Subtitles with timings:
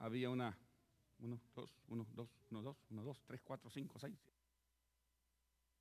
[0.00, 0.56] había una,
[1.20, 4.14] uno, dos, uno, dos, uno, dos, uno, dos, tres, cuatro, cinco, seis.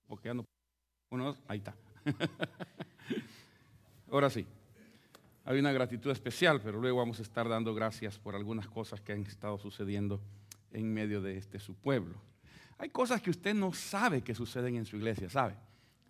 [0.08, 0.46] Ok, ya no.
[1.10, 1.76] Uno, dos, ahí está.
[4.12, 4.46] Ahora sí.
[5.46, 9.14] Hay una gratitud especial, pero luego vamos a estar dando gracias por algunas cosas que
[9.14, 10.22] han estado sucediendo
[10.72, 12.22] en medio de este su pueblo.
[12.78, 15.56] Hay cosas que usted no sabe que suceden en su iglesia, ¿sabe?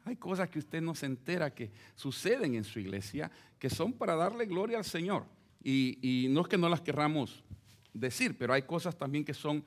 [0.05, 4.15] Hay cosas que usted no se entera que suceden en su iglesia, que son para
[4.15, 5.25] darle gloria al Señor.
[5.63, 7.43] Y, no es que no las querramos
[7.93, 9.63] decir, pero hay cosas también que son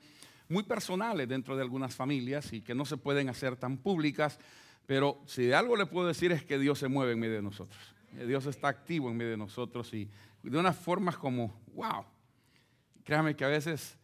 [0.49, 4.39] muy personales dentro de algunas familias y que no se pueden hacer tan públicas.
[4.85, 7.41] Pero si de algo le puedo decir es que Dios se mueve en medio de
[7.41, 7.79] nosotros.
[8.11, 10.09] Dios está activo en medio de nosotros y
[10.43, 12.05] de unas formas como, wow.
[13.03, 13.97] Créame que a veces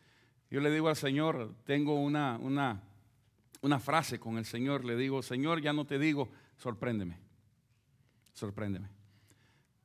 [0.50, 2.82] yo le digo al Señor, tengo una, una,
[3.62, 7.18] una frase con el Señor, le digo, Señor, ya no te digo, sorpréndeme,
[8.34, 8.90] sorpréndeme.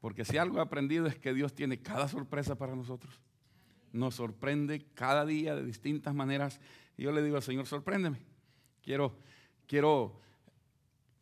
[0.01, 3.21] Porque si algo he aprendido es que Dios tiene cada sorpresa para nosotros.
[3.95, 6.59] Nos sorprende cada día de distintas maneras.
[6.99, 8.19] Yo le digo al Señor, sorpréndeme.
[8.83, 9.17] Quiero,
[9.69, 10.21] quiero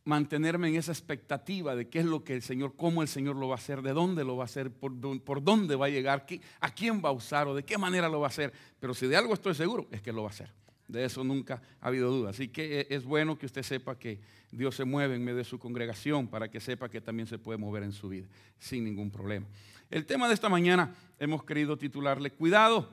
[0.05, 3.49] mantenerme en esa expectativa de qué es lo que el Señor, cómo el Señor lo
[3.49, 6.25] va a hacer, de dónde lo va a hacer, por, por dónde va a llegar,
[6.61, 8.55] a quién va a usar o de qué manera lo va a hacer.
[8.81, 10.51] Pero si de algo estoy seguro, es que lo va a hacer.
[10.89, 12.31] De eso nunca ha habido duda.
[12.31, 14.19] Así que e, es bueno que usted sepa que
[14.51, 17.59] Dios se mueve en medio de su congregación para que sepa que también se puede
[17.59, 18.27] mover en su vida
[18.59, 19.47] sin ningún problema.
[19.93, 22.89] El tema de esta mañana hemos querido titularle Cuidado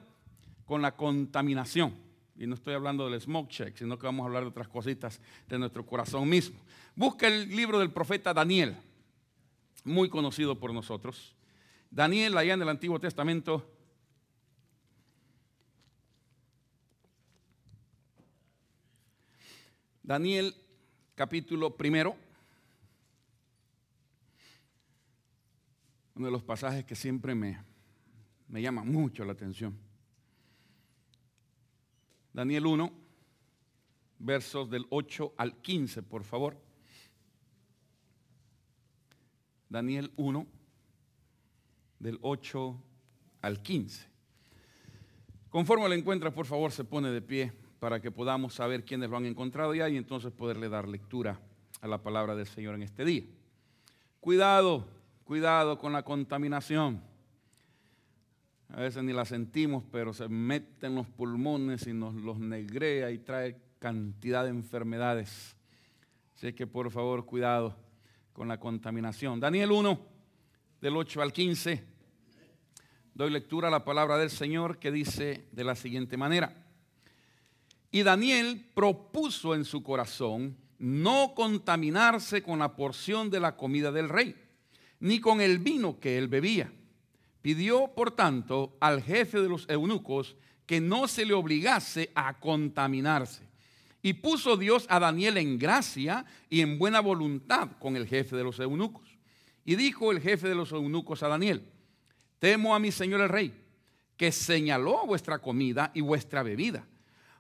[0.65, 1.95] con la contaminación.
[2.35, 5.21] Y no estoy hablando del smoke check, sino que vamos a hablar de otras cositas
[5.47, 6.59] de nuestro corazón mismo.
[6.97, 8.75] Busca el libro del profeta Daniel,
[9.85, 11.37] muy conocido por nosotros.
[11.89, 13.65] Daniel, allá en el Antiguo Testamento,
[20.03, 20.53] Daniel
[21.15, 22.17] capítulo primero,
[26.19, 27.57] uno de los pasajes que siempre me,
[28.49, 29.73] me llama mucho la atención.
[32.33, 32.91] Daniel 1,
[34.19, 36.57] versos del 8 al 15, por favor.
[39.69, 40.45] Daniel 1,
[41.99, 42.83] del 8
[43.41, 44.05] al 15.
[45.49, 49.15] Conforme lo encuentra, por favor, se pone de pie para que podamos saber quiénes lo
[49.15, 51.39] han encontrado ya y entonces poderle dar lectura
[51.79, 53.23] a la palabra del Señor en este día.
[54.19, 54.98] Cuidado,
[55.29, 56.99] cuidado con la contaminación.
[58.69, 63.11] A veces ni la sentimos, pero se mete en los pulmones y nos los negrea
[63.11, 65.55] y trae cantidad de enfermedades.
[66.35, 67.75] Así que por favor, cuidado
[68.33, 69.39] con la contaminación.
[69.39, 69.99] Daniel 1,
[70.81, 71.83] del 8 al 15.
[73.13, 76.55] Doy lectura a la palabra del Señor que dice de la siguiente manera.
[77.91, 84.09] Y Daniel propuso en su corazón no contaminarse con la porción de la comida del
[84.09, 84.48] rey,
[84.99, 86.71] ni con el vino que él bebía.
[87.41, 93.47] Pidió, por tanto, al jefe de los eunucos que no se le obligase a contaminarse.
[94.01, 98.43] Y puso Dios a Daniel en gracia y en buena voluntad con el jefe de
[98.43, 99.17] los eunucos.
[99.65, 101.63] Y dijo el jefe de los eunucos a Daniel,
[102.39, 103.53] temo a mi señor el rey,
[104.15, 106.85] que señaló vuestra comida y vuestra bebida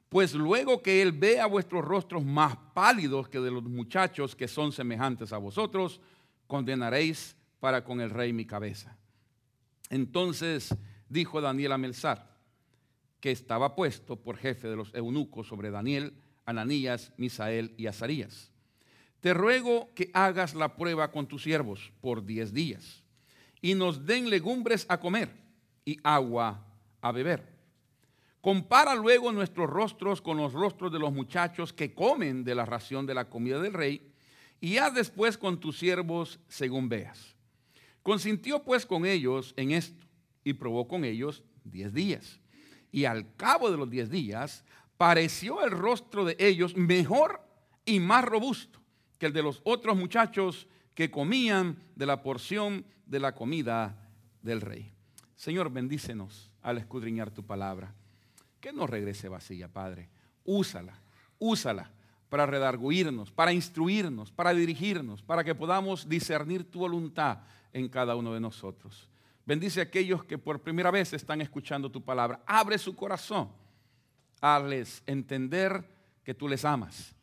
[0.09, 4.71] pues luego que Él vea vuestros rostros más pálidos que de los muchachos que son
[4.71, 6.01] semejantes a vosotros,
[6.47, 8.97] condenaréis para con el rey mi cabeza.
[9.89, 10.75] Entonces
[11.09, 12.37] dijo Daniel a Melzar,
[13.19, 16.13] que estaba puesto por jefe de los eunucos sobre Daniel,
[16.45, 18.51] Ananías, Misael y Azarías.
[19.19, 23.03] Te ruego que hagas la prueba con tus siervos por diez días
[23.61, 25.29] y nos den legumbres a comer
[25.83, 26.65] y agua
[27.01, 27.59] a beber
[28.41, 33.05] Compara luego nuestros rostros con los rostros de los muchachos que comen de la ración
[33.05, 34.13] de la comida del rey,
[34.61, 37.35] y haz después con tus siervos según veas.
[38.03, 40.05] Consintió pues con ellos en esto,
[40.43, 42.39] y probó con ellos diez días.
[42.91, 44.63] Y al cabo de los diez días,
[44.97, 47.41] pareció el rostro de ellos mejor
[47.85, 48.79] y más robusto
[49.17, 54.09] que el de los otros muchachos que comían de la porción de la comida
[54.41, 54.91] del rey.
[55.35, 57.93] Señor, bendícenos al escudriñar tu palabra
[58.59, 60.09] que no regrese vacía, Padre.
[60.43, 60.99] Úsala,
[61.37, 61.91] úsala
[62.27, 67.39] para redarguirnos, para instruirnos, para dirigirnos, para que podamos discernir tu voluntad
[67.73, 69.09] en cada uno de nosotros.
[69.45, 72.43] Bendice a aquellos que por primera vez están escuchando tu palabra.
[72.45, 73.49] Abre su corazón.
[74.41, 75.83] Hazles entender
[76.23, 77.15] que tú les amas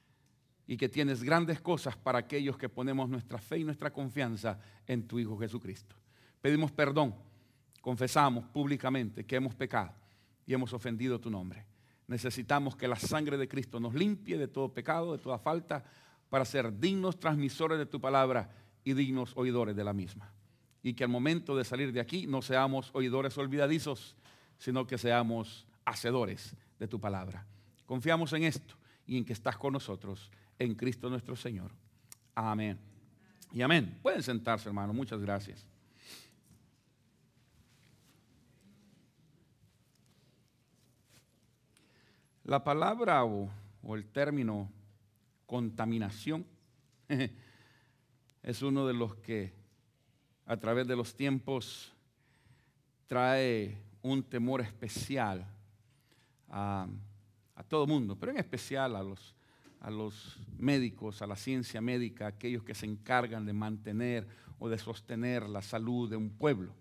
[0.67, 5.07] y que tienes grandes cosas para aquellos que ponemos nuestra fe y nuestra confianza en
[5.07, 5.95] tu Hijo Jesucristo.
[6.41, 7.15] Pedimos perdón,
[7.81, 9.93] confesamos públicamente que hemos pecado
[10.45, 11.65] y hemos ofendido tu nombre.
[12.09, 15.85] Necesitamos que la sangre de Cristo nos limpie de todo pecado, de toda falta,
[16.29, 18.51] para ser dignos transmisores de tu palabra
[18.87, 20.33] y dignos oidores de la misma.
[20.81, 24.15] Y que al momento de salir de aquí no seamos oidores olvidadizos,
[24.59, 27.45] sino que seamos hacedores de tu palabra.
[27.85, 31.73] Confiamos en esto y en que estás con nosotros en Cristo nuestro Señor.
[32.37, 32.79] Amén.
[33.51, 33.99] Y amén.
[34.03, 34.93] Pueden sentarse, hermano.
[34.93, 35.67] Muchas gracias.
[42.45, 43.51] La palabra o,
[43.83, 44.71] o el término
[45.45, 46.47] contaminación
[48.47, 49.53] es uno de los que
[50.47, 51.93] a través de los tiempos
[53.09, 55.45] trae un temor especial
[56.49, 56.87] a,
[57.57, 59.35] a todo mundo, pero en especial a los,
[59.81, 64.29] a los médicos, a la ciencia médica, aquellos que se encargan de mantener
[64.61, 66.73] o de sostener la salud de un pueblo.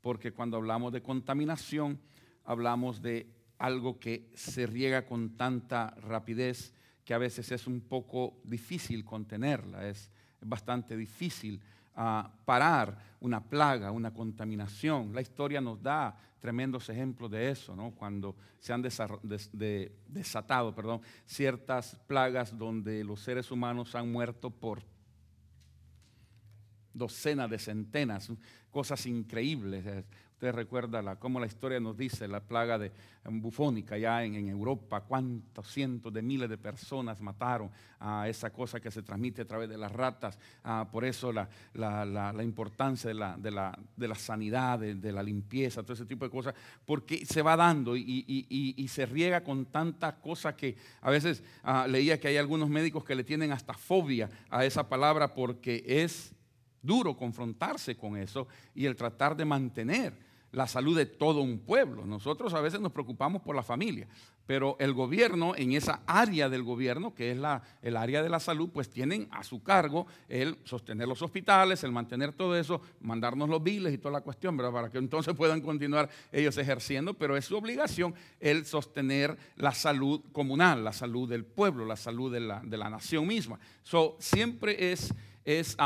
[0.00, 2.00] Porque cuando hablamos de contaminación,
[2.44, 6.72] hablamos de algo que se riega con tanta rapidez
[7.04, 10.10] que a veces es un poco difícil contenerla, es
[10.44, 11.60] bastante difícil
[11.96, 15.14] a parar una plaga, una contaminación.
[15.14, 17.92] La historia nos da tremendos ejemplos de eso, ¿no?
[17.92, 24.82] cuando se han desatado perdón, ciertas plagas donde los seres humanos han muerto por
[26.92, 28.30] docenas de centenas,
[28.70, 30.04] cosas increíbles.
[30.34, 32.90] Usted recuerda la, cómo la historia nos dice la plaga de
[33.24, 37.70] bufónica ya en, Europa, cuántos cientos de miles de personas mataron
[38.00, 40.36] a esa cosa que se transmite a través de las ratas.
[40.90, 41.48] por eso la,
[42.42, 46.54] importancia de la, de la, sanidad, de, la limpieza, todo ese tipo de cosas,
[46.84, 52.18] porque se va dando y, se riega con tanta cosa que a veces ah, leía
[52.18, 56.34] que hay algunos médicos que le tienen hasta fobia a esa palabra porque es
[56.84, 60.14] duro confrontarse con eso y el tratar de mantener
[60.54, 62.06] la salud de todo un pueblo.
[62.06, 64.06] Nosotros a veces nos preocupamos por la familia,
[64.46, 68.38] pero el gobierno, en esa área del gobierno, que es la, el área de la
[68.38, 73.48] salud, pues tienen a su cargo el sostener los hospitales, el mantener todo eso, mandarnos
[73.48, 74.72] los biles y toda la cuestión, ¿verdad?
[74.72, 80.20] para que entonces puedan continuar ellos ejerciendo, pero es su obligación el sostener la salud
[80.32, 83.58] comunal, la salud del pueblo, la salud de la, de la nación misma.
[83.82, 85.12] So, siempre es...
[85.44, 85.76] es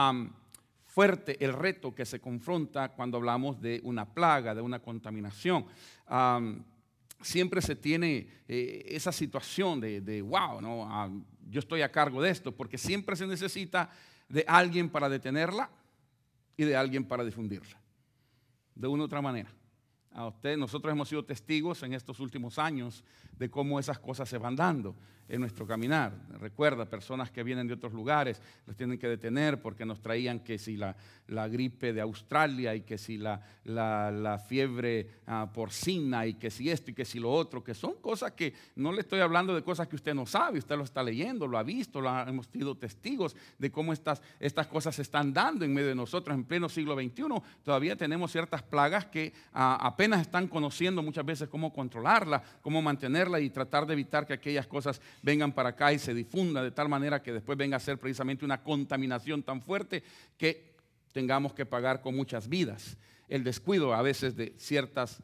[0.99, 5.65] fuerte el reto que se confronta cuando hablamos de una plaga, de una contaminación.
[7.21, 11.25] siempre se tiene eh, esa situación de, wow, ¿no?
[11.49, 13.93] yo estoy a cargo de esto, porque siempre se necesita
[14.29, 15.71] de alguien para detenerla
[16.57, 17.81] y de alguien para difundirla,
[18.75, 19.53] de una u otra manera.
[20.19, 23.05] A usted, nosotros hemos sido testigos en estos últimos años
[23.39, 24.97] de cómo esas cosas se van dando
[25.29, 26.13] en nuestro caminar.
[26.41, 30.59] Recuerda, personas que vienen de otros lugares, los tienen que detener porque nos traían que
[30.59, 30.97] si la,
[31.49, 36.91] gripe de Australia y que si la, la, fiebre ah, porcina y que si esto
[36.91, 39.87] y que si lo otro, que son cosas que no le estoy hablando de cosas
[39.87, 43.37] que usted no sabe, usted lo está leyendo, lo ha visto, lo hemos sido testigos
[43.59, 46.95] de cómo estas, estas cosas se están dando en medio de nosotros en pleno siglo
[46.95, 47.25] XXI.
[47.63, 53.41] Todavía tenemos ciertas plagas que ah, apenas están conociendo muchas veces cómo controlarla, cómo mantenerla
[53.41, 56.89] y tratar de evitar que aquellas cosas vengan para acá y se difunda de tal
[56.89, 60.03] manera que después venga a ser precisamente una contaminación tan fuerte
[60.37, 60.75] que
[61.13, 62.97] tengamos que pagar con muchas vidas.
[63.29, 65.23] El descuido a veces de ciertas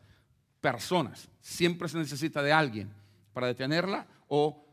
[0.61, 1.29] personas.
[1.41, 2.91] Siempre se necesita de alguien
[3.33, 4.65] para detenerla o,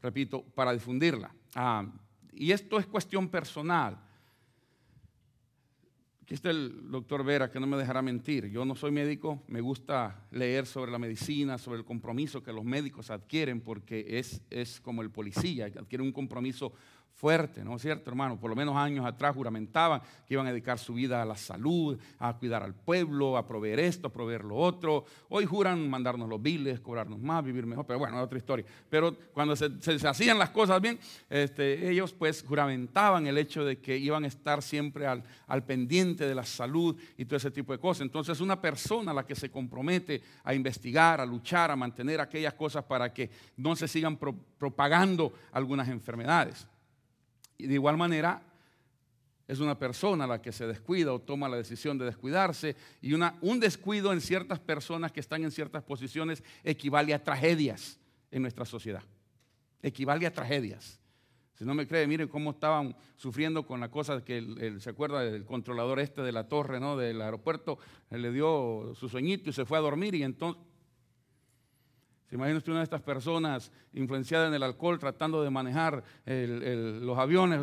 [0.00, 1.34] repito, para difundirla.
[1.54, 1.84] Ah,
[2.32, 3.98] y esto es cuestión personal.
[6.32, 8.48] Aquí está el doctor Vera, que no me dejará mentir.
[8.48, 12.64] Yo no soy médico, me gusta leer sobre la medicina, sobre el compromiso que los
[12.64, 16.72] médicos adquieren, porque es, es como el policía, adquiere un compromiso
[17.14, 18.38] fuerte, ¿no es cierto, hermano?
[18.38, 21.98] Por lo menos años atrás juramentaban que iban a dedicar su vida a la salud,
[22.18, 25.04] a cuidar al pueblo, a proveer esto, a proveer lo otro.
[25.28, 28.66] Hoy juran mandarnos los biles, cobrarnos más, vivir mejor, pero bueno, es otra historia.
[28.90, 29.70] Pero cuando se,
[30.06, 30.98] hacían las cosas bien,
[31.30, 35.22] este, ellos pues juramentaban el hecho de que iban a estar siempre al,
[35.64, 38.02] pendiente de la salud y todo ese tipo de cosas.
[38.02, 42.54] Entonces una persona a la que se compromete a investigar, a luchar, a mantener aquellas
[42.54, 44.18] cosas para que no se sigan
[44.58, 46.66] propagando algunas enfermedades.
[47.58, 48.42] Y de igual manera,
[49.46, 52.76] es una persona la que se descuida o toma la decisión de descuidarse.
[53.00, 57.98] Y una, un descuido en ciertas personas que están en ciertas posiciones equivale a tragedias
[58.30, 59.02] en nuestra sociedad.
[59.82, 60.98] Equivale a tragedias.
[61.54, 65.44] Si no me cree, miren cómo estaban sufriendo con la cosa que se acuerda del
[65.44, 66.96] controlador este de la torre, ¿no?
[66.96, 67.78] Del aeropuerto,
[68.10, 70.62] le dio su sueñito y se fue a dormir y entonces
[72.32, 77.60] ¿Se una de estas personas influenciada en el alcohol tratando de manejar los aviones?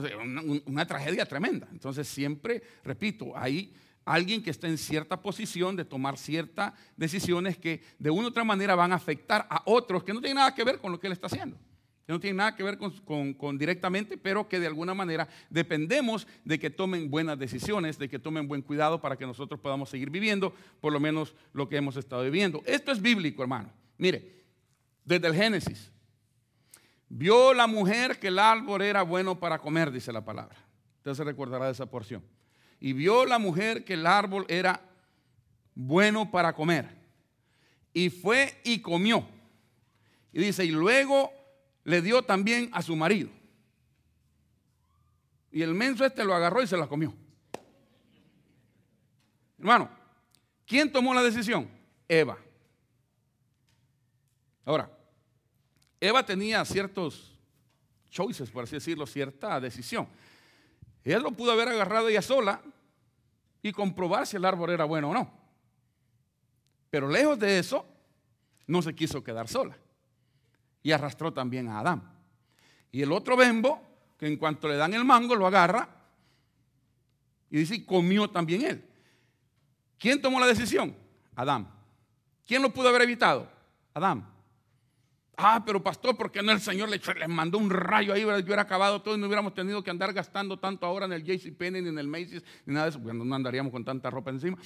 [0.68, 1.68] una, tragedia tremenda.
[1.72, 3.74] Entonces siempre, repito, hay
[4.06, 8.44] alguien que está en cierta posición de tomar ciertas decisiones que de una u otra
[8.44, 11.08] manera van a afectar a otros que no tienen nada que ver con lo que
[11.08, 11.58] él está haciendo.
[12.06, 16.60] que no tienen nada que ver con, directamente, pero que de alguna manera dependemos de
[16.60, 20.54] que tomen buenas decisiones, de que tomen buen cuidado para que nosotros podamos seguir viviendo
[20.80, 22.62] por lo menos lo que hemos estado viviendo.
[22.68, 23.74] Esto es bíblico, hermano.
[23.98, 24.39] Mire,
[25.10, 25.92] desde el Génesis,
[27.10, 30.56] vio la mujer que el árbol era bueno para comer, dice la palabra.
[30.98, 32.24] Usted se recordará de esa porción.
[32.80, 34.80] Y vio la mujer que el árbol era
[35.74, 36.96] bueno para comer.
[37.92, 39.28] Y fue y comió.
[40.32, 41.34] Y dice, y luego
[41.86, 43.32] le dio también a su marido.
[45.52, 47.16] Y el menso este lo agarró y se la comió.
[49.58, 49.90] Hermano,
[50.68, 51.68] ¿quién tomó la decisión?
[52.08, 52.38] Eva.
[54.66, 54.99] Ahora,
[56.00, 57.36] Eva tenía ciertos
[58.10, 60.08] choices, por así decirlo, cierta decisión.
[61.04, 62.62] Ella lo pudo haber agarrado ella sola
[63.62, 65.32] y comprobar si el árbol era bueno o no.
[66.90, 67.86] Pero lejos de eso,
[68.68, 69.78] no se quiso quedar sola.
[70.82, 72.12] Y arrastró también a Adán.
[72.92, 73.82] Y el otro bembo,
[74.18, 75.90] que en cuanto le dan el mango, lo agarra
[77.50, 78.86] y dice, comió también él.
[79.98, 80.96] ¿Quién tomó la decisión?
[81.36, 81.68] Adán.
[82.46, 83.50] ¿Quién lo pudo haber evitado?
[83.94, 84.28] Adán.
[85.42, 88.24] Ah, pero pastor, ¿por qué no el Señor le, mandó un rayo ahí?
[88.24, 91.24] Yo hubiera acabado todo y no hubiéramos tenido que andar gastando tanto ahora en el
[91.24, 94.32] JCPenney, ni en el Macy's, ni nada de eso, porque no andaríamos con tanta ropa
[94.32, 94.58] encima.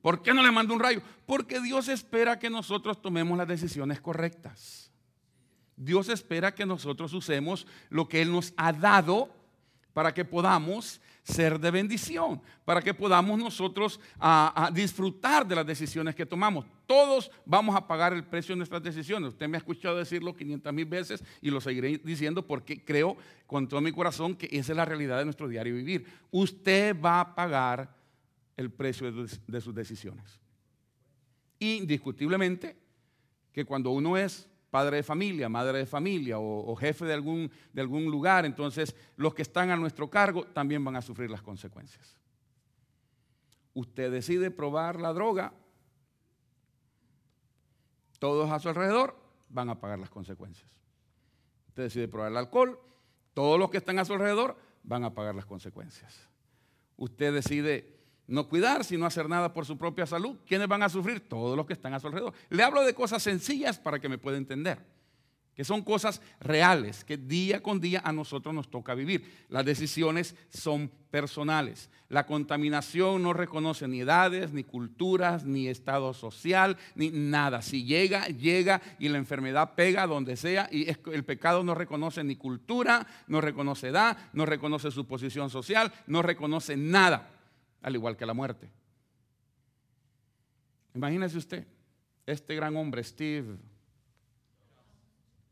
[0.00, 1.02] ¿Por qué no le mandó un rayo?
[1.26, 4.92] Porque Dios espera que nosotros tomemos las decisiones correctas.
[5.76, 9.28] Dios espera que nosotros usemos lo que Él nos ha dado
[9.92, 16.14] para que podamos ser de bendición, para que podamos nosotros a, disfrutar de las decisiones
[16.14, 16.66] que tomamos.
[16.86, 19.30] Todos vamos a pagar el precio de nuestras decisiones.
[19.30, 23.68] Usted me ha escuchado decirlo 500 mil veces y lo seguiré diciendo porque creo con
[23.68, 26.06] todo mi corazón que esa es la realidad de nuestro diario vivir.
[26.30, 27.94] Usted va a pagar
[28.56, 30.40] el precio de, de sus decisiones.
[31.60, 32.76] Indiscutiblemente
[33.52, 37.82] que cuando uno es padre de familia, madre de familia o, jefe de algún, de
[37.82, 42.16] algún lugar, entonces los que están a nuestro cargo también van a sufrir las consecuencias.
[43.74, 45.52] Usted decide probar la droga,
[48.18, 49.14] todos a su alrededor
[49.50, 50.70] van a pagar las consecuencias.
[51.68, 52.80] Usted decide probar el alcohol,
[53.34, 56.30] todos los que están a su alrededor van a pagar las consecuencias.
[56.96, 60.36] Usted decide no cuidar, sino hacer nada por su propia salud.
[60.46, 61.20] ¿Quiénes van a sufrir?
[61.20, 62.32] Todos los que están a su alrededor.
[62.50, 64.78] Le hablo de cosas sencillas para que me pueda entender,
[65.54, 69.44] que son cosas reales, que día con día a nosotros nos toca vivir.
[69.48, 71.90] Las decisiones son personales.
[72.08, 77.60] La contaminación no reconoce ni edades, ni culturas, ni estado social, ni nada.
[77.60, 82.36] Si llega, llega y la enfermedad pega donde sea y el pecado no reconoce ni
[82.36, 87.31] cultura, no reconoce edad, no reconoce su posición social, no reconoce nada
[87.82, 88.70] al igual que la muerte.
[90.94, 91.66] Imagínese usted,
[92.26, 93.56] este gran hombre, Steve,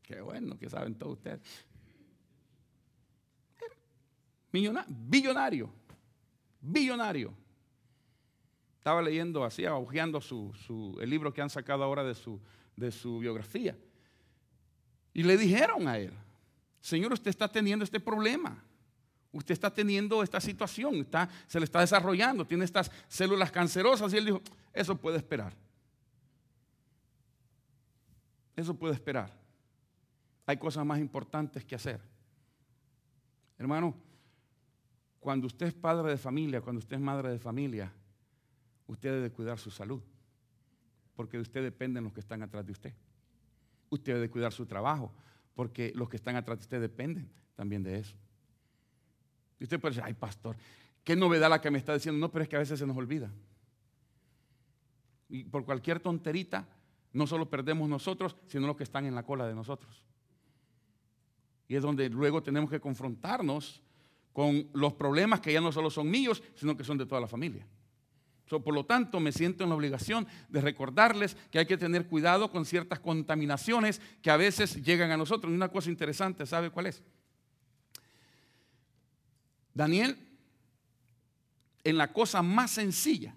[0.02, 1.40] qué bueno que saben todos ustedes,
[4.50, 5.72] billonario,
[6.60, 7.34] billonario.
[8.78, 12.40] Estaba leyendo así, agujeando su, el libro que han sacado ahora de su,
[12.76, 13.76] de su biografía.
[15.12, 16.14] Y le dijeron a él,
[16.80, 18.62] Señor, usted está teniendo este problema.
[19.32, 21.06] Usted está teniendo esta situación,
[21.46, 25.52] se le está desarrollando, tiene estas células cancerosas y él dijo, eso puede esperar.
[28.56, 29.32] Eso puede esperar.
[30.46, 32.00] Hay cosas más importantes que hacer.
[33.56, 33.94] Hermano,
[35.20, 37.92] cuando usted es padre de familia, cuando usted es madre de familia,
[38.86, 40.02] usted debe cuidar su salud,
[41.14, 42.94] porque de usted dependen los que están atrás de usted.
[43.90, 45.12] Usted debe cuidar su trabajo,
[45.54, 48.16] porque los que están atrás de usted dependen también de eso.
[49.60, 50.56] Y usted puede decir, ay pastor,
[51.04, 52.18] qué novedad la que me está diciendo.
[52.18, 53.30] No, pero es que a veces se nos olvida.
[55.28, 56.66] Y por cualquier tonterita,
[57.12, 60.02] no solo perdemos nosotros, sino los que están en la cola de nosotros.
[61.68, 63.82] Y es donde luego tenemos que confrontarnos
[64.32, 67.28] con los problemas que ya no solo son míos, sino que son de toda la
[67.28, 67.66] familia.
[68.48, 72.50] por lo tanto, me siento en la obligación de recordarles que hay que tener cuidado
[72.50, 75.52] con ciertas contaminaciones que a veces llegan a nosotros.
[75.52, 77.04] Y una cosa interesante, ¿sabe cuál es?
[79.80, 80.14] Daniel,
[81.84, 83.34] en la cosa más sencilla,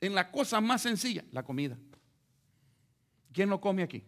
[0.00, 1.76] en la cosa más sencilla, la comida.
[3.32, 4.04] ¿Quién lo come aquí?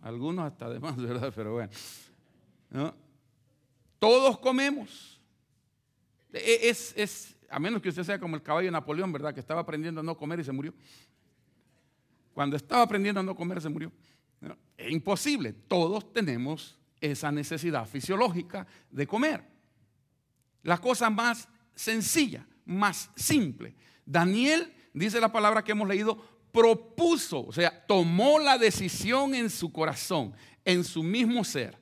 [0.00, 1.30] Algunos hasta además, ¿verdad?
[1.36, 2.94] Pero bueno.
[3.98, 5.20] Todos comemos.
[6.32, 9.34] E, es, es, a menos que usted sea como el caballo de Napoleón, ¿verdad?
[9.34, 10.72] Que estaba aprendiendo a no comer y se murió.
[12.32, 13.92] Cuando estaba aprendiendo a no comer, se murió.
[14.78, 15.52] Es imposible.
[15.52, 19.44] Todos tenemos esa necesidad fisiológica de comer.
[20.62, 23.74] La cosa más sencilla, más simple.
[24.04, 26.16] Daniel, dice la palabra que hemos leído,
[26.52, 30.34] propuso, o sea, tomó la decisión en su corazón,
[30.64, 31.78] en su mismo ser,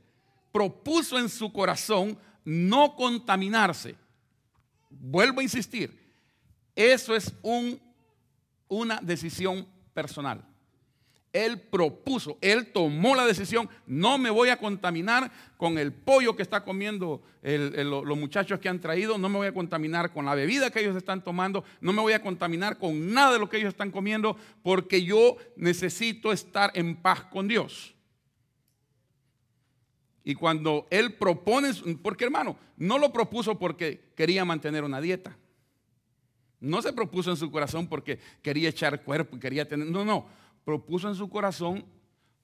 [0.52, 3.96] propuso en su corazón no contaminarse.
[4.90, 5.96] Vuelvo a insistir,
[6.74, 7.80] eso es un,
[8.68, 10.44] una decisión personal.
[11.34, 16.42] Él propuso, él tomó la decisión, no me voy a contaminar con el pollo que
[16.42, 20.70] está comiendo los muchachos que han traído, no me voy a contaminar con la bebida
[20.70, 23.70] que ellos están tomando, no me voy a contaminar con nada de lo que ellos
[23.70, 27.96] están comiendo, porque yo necesito estar en paz con Dios.
[30.22, 35.36] Y cuando él propone, porque hermano, no lo propuso porque quería mantener una dieta.
[36.60, 40.43] No se propuso en su corazón porque quería echar cuerpo y quería tener, no, no
[40.64, 41.84] propuso en su corazón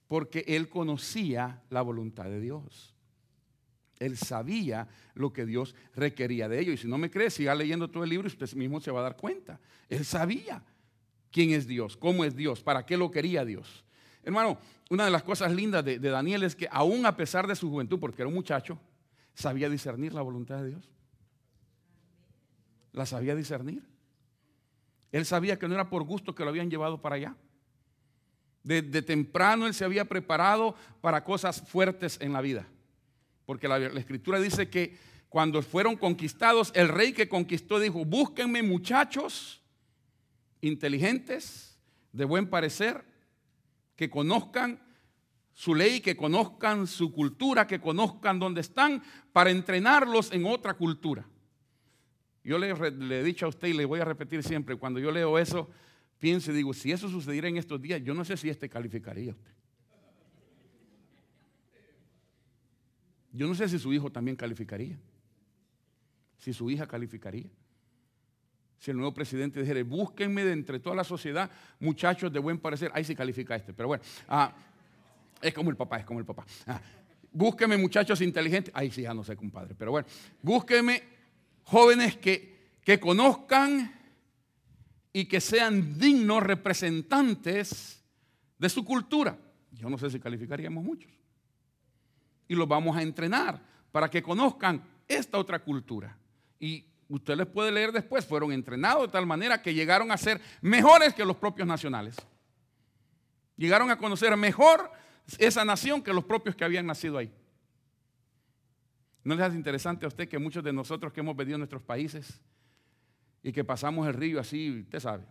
[0.07, 2.95] porque él conocía la voluntad de Dios.
[3.99, 6.75] Él sabía lo que Dios requería de ellos.
[6.75, 8.99] Y si no me cree, siga leyendo todo el libro y usted mismo se va
[8.99, 9.59] a dar cuenta.
[9.89, 10.63] Él sabía
[11.31, 13.85] quién es Dios, cómo es Dios, para qué lo quería Dios.
[14.23, 14.57] Hermano,
[14.89, 17.69] una de las cosas lindas de, de Daniel es que aún a pesar de su
[17.69, 18.79] juventud, porque era un muchacho,
[19.33, 20.89] sabía discernir la voluntad de Dios.
[22.91, 23.87] La sabía discernir.
[25.11, 27.35] Él sabía que no era por gusto que lo habían llevado para allá.
[28.63, 32.67] Desde temprano él se había preparado para cosas fuertes en la vida.
[33.45, 34.97] Porque la, escritura dice que
[35.29, 39.61] cuando fueron conquistados, el rey que conquistó dijo, búsquenme muchachos
[40.61, 41.79] inteligentes,
[42.11, 43.03] de buen parecer,
[43.95, 44.79] que conozcan
[45.53, 49.01] su ley, que conozcan su cultura, que conozcan dónde están,
[49.31, 51.25] para entrenarlos en otra cultura.
[52.43, 55.11] Yo le, le, he dicho a usted y le voy a repetir siempre, cuando yo
[55.11, 55.69] leo eso,
[56.21, 59.31] pienso y digo, si eso sucediera en estos días, yo no sé si este calificaría
[59.31, 59.51] usted.
[63.33, 64.99] Yo no sé si su hijo también calificaría.
[66.37, 67.49] Si su hija calificaría.
[68.77, 71.49] Si el nuevo presidente dijera, búsquenme de entre toda la sociedad
[71.79, 73.73] muchachos de buen parecer, ahí sí califica este.
[73.73, 74.53] Pero bueno, ah,
[75.41, 76.45] es como el papá, es como el papá.
[76.67, 76.79] Ah,
[77.31, 79.73] búsquenme muchachos inteligentes, ahí sí ya no sé, compadre.
[79.75, 80.07] Pero bueno,
[80.43, 81.01] búsquenme
[81.63, 84.00] jóvenes que, que conozcan
[85.13, 88.03] y que sean dignos representantes
[88.57, 89.37] de su cultura.
[89.71, 91.11] Yo no sé si calificaríamos muchos.
[92.47, 96.17] Y los vamos a entrenar para que conozcan esta otra cultura.
[96.59, 100.39] Y usted les puede leer después, fueron entrenados de tal manera que llegaron a ser
[100.61, 102.15] mejores que los propios nacionales.
[103.57, 104.91] Llegaron a conocer mejor
[105.37, 107.31] esa nación que los propios que habían nacido ahí.
[109.23, 111.83] ¿No les hace interesante a usted que muchos de nosotros que hemos venido a nuestros
[111.83, 112.39] países
[113.43, 115.25] y que pasamos el río así, usted sabe.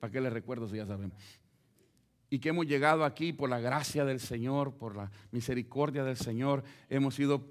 [0.00, 1.16] ¿Para qué le recuerdo si ya sabemos?
[2.30, 6.64] Y que hemos llegado aquí por la gracia del Señor, por la misericordia del Señor,
[6.88, 7.46] hemos ido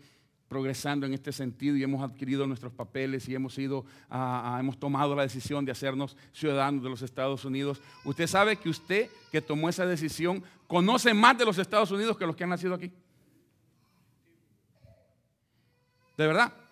[0.48, 3.86] progresando en este sentido y hemos adquirido nuestros papeles y hemos ido
[4.60, 7.82] hemos tomado la decisión de hacernos ciudadanos de los Estados Unidos.
[8.04, 12.28] Usted sabe que usted que tomó esa decisión conoce más de los Estados Unidos que
[12.28, 12.92] los que han nacido aquí.
[16.18, 16.65] De verdad.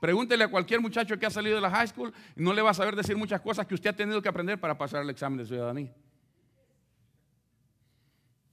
[0.00, 2.70] Pregúntele a cualquier muchacho que ha salido de la high school y no le va
[2.70, 5.38] a saber decir muchas cosas que usted ha tenido que aprender para pasar el examen
[5.38, 5.92] de ciudadanía.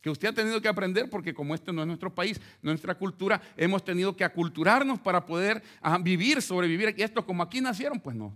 [0.01, 3.41] Que usted ha tenido que aprender porque como este no es nuestro país, nuestra cultura,
[3.57, 5.63] hemos tenido que aculturarnos para poder
[6.01, 6.95] vivir, sobrevivir.
[6.97, 8.35] Y estos como aquí nacieron, pues no.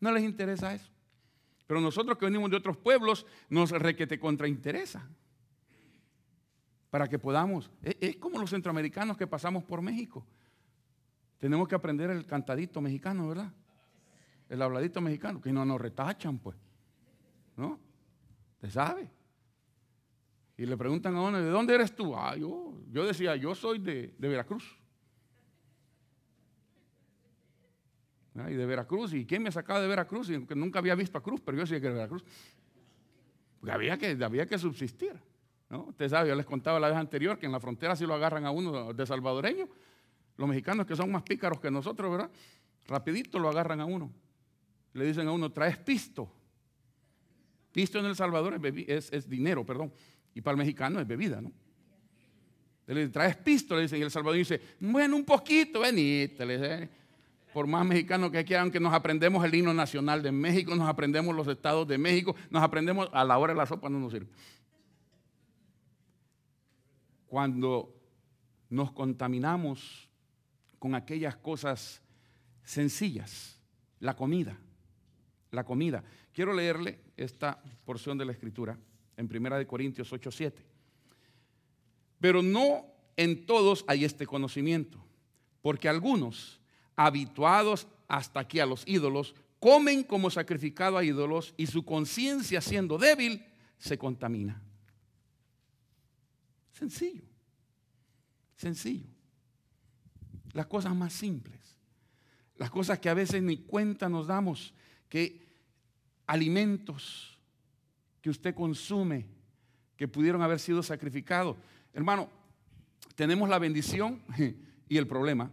[0.00, 0.90] No les interesa eso.
[1.66, 5.08] Pero nosotros que venimos de otros pueblos, nos requete contrainteresa.
[6.90, 7.70] Para que podamos.
[7.82, 10.26] es como los centroamericanos que pasamos por México.
[11.42, 13.52] Tenemos que aprender el cantadito mexicano, ¿verdad?
[14.48, 16.56] El habladito mexicano, que no nos retachan, pues.
[17.56, 17.80] ¿No?
[18.60, 19.10] ¿Te sabe?
[20.56, 22.14] Y le preguntan a uno, ¿de dónde eres tú?
[22.14, 24.78] Ah, yo, yo decía, yo soy de, Veracruz.
[28.36, 30.30] Ah, y de Veracruz, ¿y quién me sacaba de Veracruz?
[30.30, 32.24] Y nunca había visto a Cruz, pero yo sí que de Veracruz.
[33.58, 35.20] Porque había que, había que subsistir.
[35.70, 35.86] ¿no?
[35.86, 38.46] Usted sabe, yo les contaba la vez anterior que en la frontera si lo agarran
[38.46, 39.68] a uno de salvadoreño,
[40.42, 42.28] los mexicanos que son más pícaros que nosotros, ¿verdad?
[42.88, 44.10] Rapidito lo agarran a uno.
[44.92, 46.28] Le dicen a uno, traes pisto.
[47.70, 49.92] Pisto en El Salvador es, dinero, perdón.
[50.34, 51.52] Y para el mexicano es bebida, ¿no?
[52.88, 54.00] Le dicen, traes pisto, le dicen.
[54.00, 56.44] Y El Salvador dice, bueno, un poquito, venite.
[56.44, 56.90] Le dice,
[57.52, 61.36] por más mexicano que quieran, que nos aprendemos el himno nacional de México, nos aprendemos
[61.36, 64.26] los estados de México, nos aprendemos a la hora de la sopa, no nos sirve.
[67.28, 67.94] Cuando
[68.70, 70.10] nos contaminamos
[70.82, 72.02] con aquellas cosas
[72.64, 73.56] sencillas,
[74.00, 74.58] la comida,
[75.52, 76.02] la comida.
[76.32, 78.76] Quiero leerle esta porción de la escritura
[79.16, 80.54] en Primera de Corintios 8:7.
[82.18, 82.84] Pero no
[83.16, 84.98] en todos hay este conocimiento,
[85.60, 86.60] porque algunos,
[86.96, 92.98] habituados hasta aquí a los ídolos, comen como sacrificado a ídolos y su conciencia siendo
[92.98, 93.46] débil
[93.78, 94.60] se contamina.
[96.72, 97.22] Sencillo,
[98.56, 99.21] sencillo.
[100.52, 101.76] Las cosas más simples,
[102.56, 104.74] las cosas que a veces ni cuenta nos damos,
[105.08, 105.46] que
[106.26, 107.38] alimentos
[108.20, 109.26] que usted consume,
[109.96, 111.56] que pudieron haber sido sacrificados.
[111.92, 112.28] Hermano,
[113.14, 114.22] tenemos la bendición
[114.88, 115.50] y el problema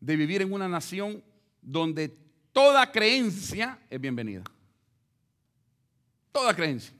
[0.00, 1.22] de vivir en una nación
[1.60, 2.16] donde
[2.52, 4.42] toda creencia es bienvenida.
[6.32, 6.94] Toda creencia.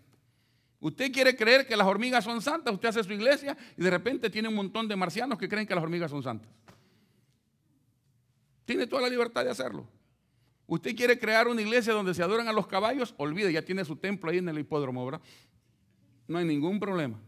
[0.80, 4.30] Usted quiere creer que las hormigas son santas, usted hace su iglesia y de repente
[4.30, 6.50] tiene un montón de marcianos que creen que las hormigas son santas.
[8.70, 9.84] Tiene toda la libertad de hacerlo.
[10.68, 13.96] Usted quiere crear una iglesia donde se adoran a los caballos, olvide, ya tiene su
[13.96, 15.20] templo ahí en el hipódromo, ¿verdad?
[16.28, 17.20] No hay ningún problema.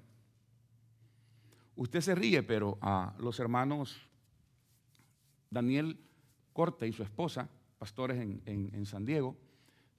[1.74, 4.08] Usted se ríe, pero a los hermanos
[5.50, 5.98] Daniel
[6.52, 9.36] Corte y su esposa, pastores en, San Diego,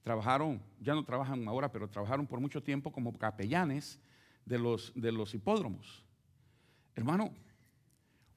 [0.02, 4.00] trabajaron, ya no trabajan ahora, pero trabajaron por mucho tiempo como capellanes
[4.46, 6.06] de los, de los hipódromos.
[6.94, 7.34] Hermano,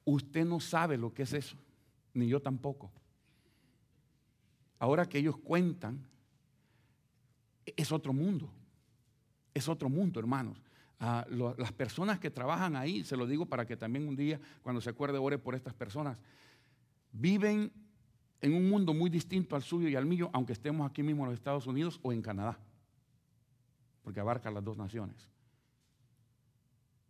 [0.04, 1.56] usted no sabe lo que es eso,
[2.18, 2.90] ni yo tampoco.
[4.78, 6.06] Ahora que ellos cuentan,
[7.64, 8.50] es otro mundo.
[9.54, 10.60] Es otro mundo, hermanos.
[11.00, 14.80] Ah, las personas que trabajan ahí, se lo digo para que también un día, cuando
[14.80, 16.18] se acuerde, ore por estas personas,
[17.12, 17.72] viven
[18.40, 21.30] en un mundo muy distinto al suyo y al mío, aunque estemos aquí mismo en
[21.30, 22.58] los Estados Unidos o en Canadá,
[24.02, 25.28] porque abarca las dos naciones.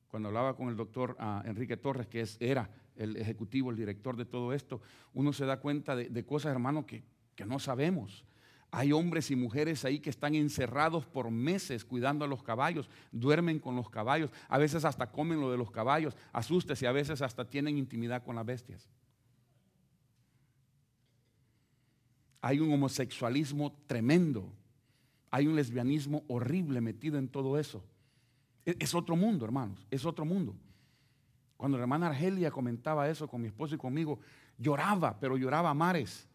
[0.08, 4.16] Cuando hablaba con el doctor ah, Enrique Torres, que es, era el ejecutivo, el director
[4.16, 4.80] de todo esto,
[5.14, 8.24] uno se da cuenta de, cosas, hermano, que, que no sabemos.
[8.70, 13.58] Hay hombres y mujeres ahí que están encerrados por meses cuidando a los caballos, duermen
[13.58, 17.48] con los caballos, a veces hasta comen lo de los caballos, asústese, a veces hasta
[17.48, 18.88] tienen intimidad con las bestias.
[22.40, 24.52] Hay un homosexualismo tremendo.
[25.30, 27.84] Hay un lesbianismo horrible metido en todo eso.
[28.78, 29.86] Es otro mundo, hermanos.
[29.90, 30.54] Es otro mundo.
[31.56, 34.20] Cuando la hermana Argelia comentaba eso con mi esposo y conmigo,
[34.58, 36.28] lloraba, pero lloraba a mares.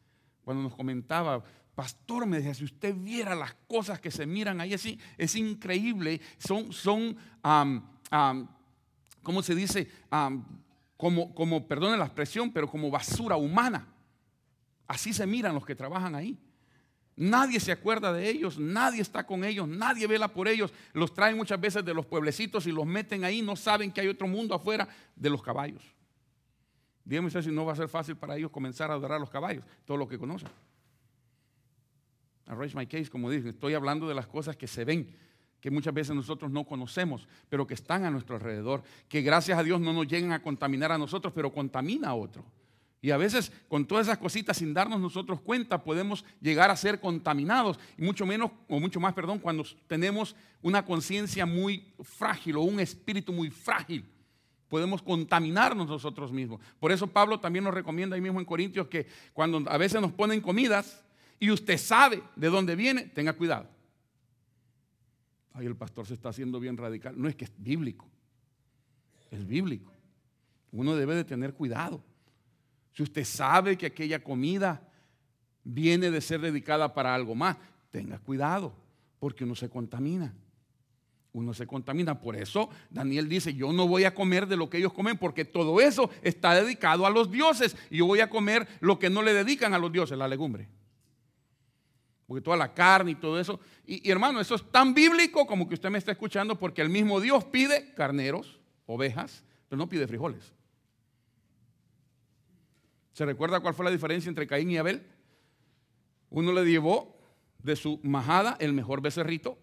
[0.43, 1.43] Cuando nos comentaba,
[1.75, 6.19] pastor, me decía, si usted viera las cosas que se miran ahí, así, es increíble.
[6.37, 7.15] Son, son
[9.21, 9.89] ¿cómo se dice?
[10.97, 13.87] como, como, perdone la expresión, pero como basura humana.
[14.87, 16.37] Así se miran los que trabajan ahí.
[17.15, 20.73] Nadie se acuerda de ellos, nadie está con ellos, nadie vela por ellos.
[20.93, 24.07] Los traen muchas veces de los pueblecitos y los meten ahí, no saben que hay
[24.07, 25.83] otro mundo afuera de los caballos.
[27.05, 29.29] Dígame usted si no va a ser fácil para ellos comenzar a adorar a los
[29.29, 30.49] caballos, todo lo que conocen.
[32.47, 35.15] A raise my case, como dije, estoy hablando de las cosas que se ven,
[35.61, 39.63] que muchas veces nosotros no conocemos, pero que están a nuestro alrededor, que gracias a
[39.63, 42.43] Dios no nos llegan a contaminar a nosotros, pero contamina a otro.
[43.03, 47.01] Y a veces con todas esas cositas sin darnos nosotros cuenta podemos llegar a ser
[47.01, 52.61] contaminados, y mucho menos o mucho más, perdón, cuando tenemos una conciencia muy frágil o
[52.61, 54.05] un espíritu muy frágil.
[54.69, 56.61] Podemos contaminarnos nosotros mismos.
[56.79, 60.13] Por eso Pablo también nos recomienda ahí mismo en Corintios que cuando a veces nos
[60.13, 61.03] ponen comidas
[61.41, 63.67] y usted sabe de dónde viene, tenga cuidado.
[65.51, 67.15] Ay, el pastor se está haciendo bien radical.
[67.17, 68.07] No es que es bíblico.
[69.29, 69.91] Es bíblico.
[70.71, 72.01] Uno debe de tener cuidado.
[72.93, 74.87] Si usted sabe que aquella comida
[75.63, 77.57] viene de ser dedicada para algo más,
[77.89, 78.73] tenga cuidado,
[79.19, 80.33] porque uno se contamina.
[81.31, 82.21] Uno se contamina.
[82.21, 85.45] Por eso Daniel dice, yo no voy a comer de lo que ellos comen, porque
[85.45, 87.75] todo eso está dedicado a los dioses.
[87.89, 90.69] Y yo voy a comer lo que no le dedican a los dioses, la legumbre.
[92.27, 93.59] Porque toda la carne y todo eso.
[93.85, 97.19] Y, hermano, eso es tan bíblico como que usted me está escuchando, porque el mismo
[97.19, 100.53] Dios pide carneros, ovejas, pero no pide frijoles.
[103.13, 105.05] ¿Se recuerda cuál fue la diferencia entre Caín y Abel?
[106.31, 107.15] Uno le llevó
[107.59, 109.57] de su majada el mejor becerrito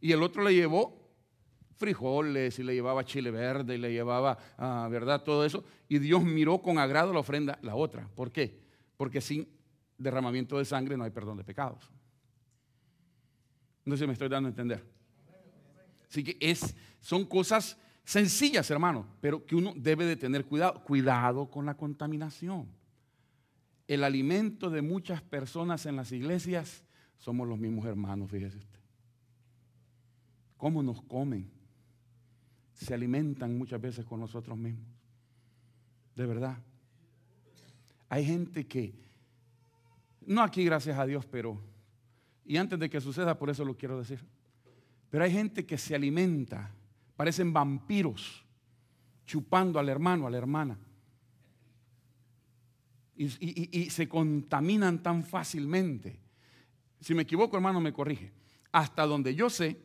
[0.00, 1.00] y el otro le llevó
[1.76, 5.24] frijoles y le llevaba chile verde y le llevaba, ah, ¿verdad?
[5.24, 5.64] Todo eso.
[5.88, 8.06] Y Dios miró con agrado la ofrenda, la otra.
[8.14, 8.60] ¿Por qué?
[8.98, 9.48] Porque sin
[9.96, 11.90] derramamiento de sangre no hay perdón de pecados.
[13.86, 14.84] No sé si me estoy dando a entender.
[16.06, 20.84] Así que es, son cosas sencillas, hermano, pero que uno debe de tener cuidado.
[20.84, 22.79] Cuidado con la contaminación
[23.90, 26.84] el alimento de muchas personas en las iglesias
[27.18, 28.78] somos los mismos hermanos, fíjese usted.
[30.56, 31.50] ¿Cómo nos comen?
[32.72, 34.86] Se alimentan muchas veces con nosotros mismos.
[36.14, 36.56] De verdad.
[38.08, 38.94] Hay gente que,
[40.24, 41.60] no aquí gracias a Dios, pero,
[42.44, 44.20] y antes de que suceda, por eso lo quiero decir,
[45.10, 46.70] pero hay gente que se alimenta,
[47.16, 48.46] parecen vampiros,
[49.26, 50.78] chupando al hermano, a la hermana
[53.22, 56.18] y, se contaminan tan fácilmente.
[57.00, 58.32] Si me equivoco, hermano, me corrige.
[58.72, 59.78] Hasta donde yo sé,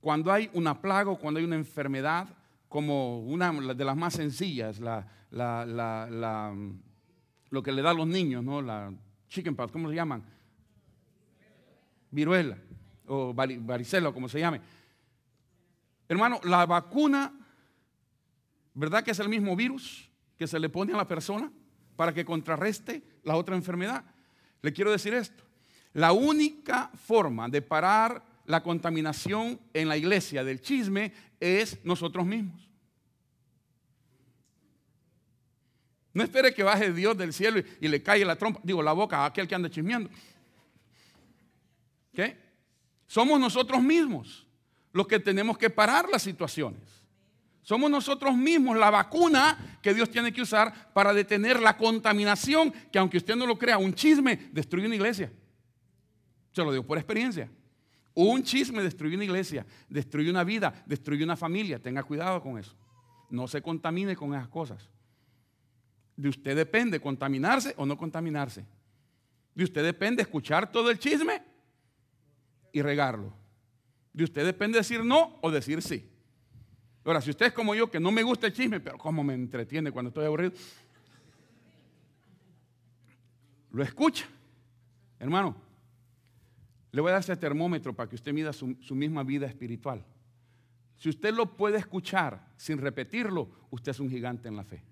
[0.00, 2.28] cuando hay una plaga o cuando hay una enfermedad,
[2.68, 5.06] como una de las más sencillas, la,
[7.50, 8.62] lo que le da a los niños, ¿no?
[8.62, 8.92] La
[9.28, 10.24] chickenpox, ¿cómo se llaman?
[12.10, 12.56] Viruela
[13.06, 14.60] o varicela, como se llame.
[16.08, 17.32] Hermano, la vacuna,
[18.72, 21.52] ¿verdad que es el mismo virus que se le pone a la persona
[21.96, 24.04] para que contrarreste la otra enfermedad?
[24.62, 25.44] Le quiero decir esto.
[25.92, 32.68] La única forma de parar la contaminación en la iglesia del chisme es nosotros mismos.
[36.12, 39.18] No espere que baje Dios del cielo y, le caiga la trompa, digo, la boca
[39.18, 40.08] a aquel que anda chismeando.
[42.12, 42.38] ¿Qué?
[43.06, 44.46] Somos nosotros mismos
[44.92, 47.03] los que tenemos que parar las situaciones.
[47.64, 52.98] Somos nosotros mismos la vacuna que Dios tiene que usar para detener la contaminación que
[52.98, 55.32] aunque usted no lo crea, un chisme destruye una iglesia.
[56.52, 57.50] Se lo digo por experiencia.
[58.12, 61.78] Un chisme destruye una iglesia, destruye una vida, destruye una familia.
[61.78, 62.76] Tenga cuidado con eso.
[63.30, 64.90] No se contamine con esas cosas.
[66.16, 68.66] De usted depende contaminarse o no contaminarse.
[69.54, 71.42] De usted depende escuchar todo el chisme
[72.74, 73.32] y regarlo.
[74.12, 76.10] De usted depende decir no o decir sí.
[77.04, 79.34] Ahora, si usted es como yo, que no me gusta el chisme, pero como me
[79.34, 80.52] entretiene cuando estoy aburrido,
[83.72, 84.26] lo escucha.
[85.18, 85.54] Hermano,
[86.92, 90.04] le voy a dar este termómetro para que usted mida su, su misma vida espiritual.
[90.96, 94.82] Si usted lo puede escuchar sin repetirlo, usted es un gigante en la fe.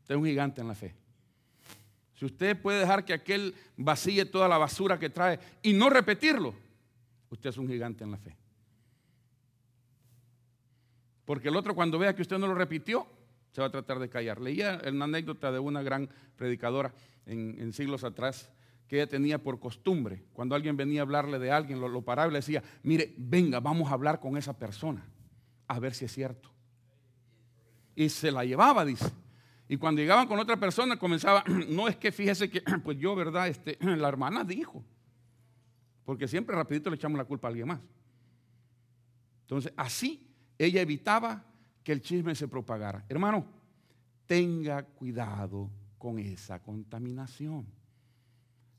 [0.00, 0.94] Usted es un gigante en la fe.
[2.14, 6.54] Si usted puede dejar que aquel vacíe toda la basura que trae y no repetirlo,
[7.30, 8.36] usted es un gigante en la fe.
[11.24, 13.06] Porque el otro cuando vea que usted no lo repitió,
[13.52, 14.40] se va a tratar de callar.
[14.40, 16.92] Leía una anécdota de una gran predicadora
[17.26, 18.50] en, siglos atrás
[18.88, 22.28] que ella tenía por costumbre, cuando alguien venía a hablarle de alguien, lo, lo paraba
[22.28, 25.06] y le decía, mire, venga, vamos a hablar con esa persona,
[25.66, 26.50] a ver si es cierto.
[27.96, 29.10] Y se la llevaba, dice.
[29.68, 33.48] Y cuando llegaban con otra persona comenzaba, no es que fíjese que, pues yo, ¿verdad?
[33.48, 34.84] Este, la hermana dijo.
[36.04, 37.80] Porque siempre rapidito le echamos la culpa a alguien más.
[39.42, 40.26] Entonces, así
[40.58, 41.44] ella evitaba
[41.82, 43.04] que el chisme se propagara.
[43.08, 43.44] Hermano,
[44.26, 47.66] tenga cuidado con esa contaminación.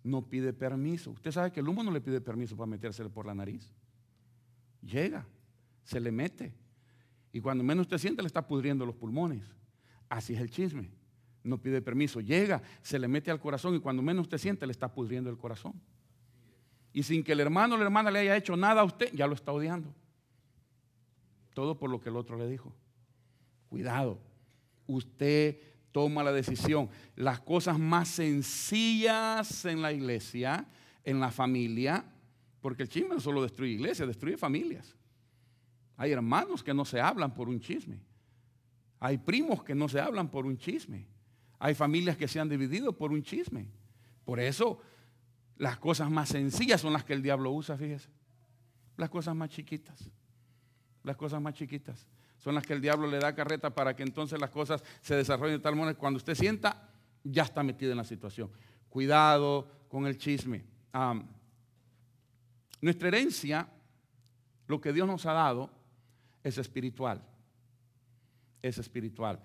[0.03, 1.11] No pide permiso.
[1.11, 3.73] Usted sabe que el humo no le pide permiso para metérselo por la nariz.
[4.81, 5.25] Llega,
[5.83, 6.53] se le mete.
[7.31, 9.43] Y cuando menos usted siente, le está pudriendo los pulmones.
[10.09, 10.89] Así es el chisme.
[11.43, 12.21] No pide permiso.
[12.21, 15.37] Llega, se le mete al corazón y cuando menos usted siente le está pudriendo el
[15.37, 15.73] corazón.
[16.93, 19.27] Y sin que el hermano o la hermana le haya hecho nada a usted, ya
[19.27, 19.93] lo está odiando.
[21.55, 22.75] Todo por lo que el otro le dijo.
[23.69, 24.19] Cuidado.
[24.85, 25.57] Usted
[25.93, 26.89] toma la decisión.
[27.15, 30.67] Las cosas más sencillas en la iglesia,
[31.05, 32.05] en la familia,
[32.59, 34.97] porque el chisme no solo destruye iglesias, destruye familias.
[35.95, 38.01] Hay hermanos que no se hablan por un chisme.
[38.99, 41.07] Hay primos que no se hablan por un chisme.
[41.57, 43.69] Hay familias que se han dividido por un chisme.
[44.25, 44.81] Por eso
[45.57, 48.09] las cosas más sencillas son las que el diablo usa, fíjese.
[48.97, 50.11] Las cosas más chiquitas.
[51.05, 52.05] Las cosas más chiquitas.
[52.37, 55.57] Son las que el diablo le da carreta para que entonces las cosas se desarrollen
[55.57, 56.89] de tal manera que cuando usted sienta,
[57.23, 58.51] ya está metido en la situación.
[58.89, 60.65] Cuidado con el chisme.
[62.81, 63.69] nuestra herencia,
[64.67, 65.69] lo que Dios nos ha dado,
[66.43, 67.21] es espiritual
[68.67, 69.39] es espiritual.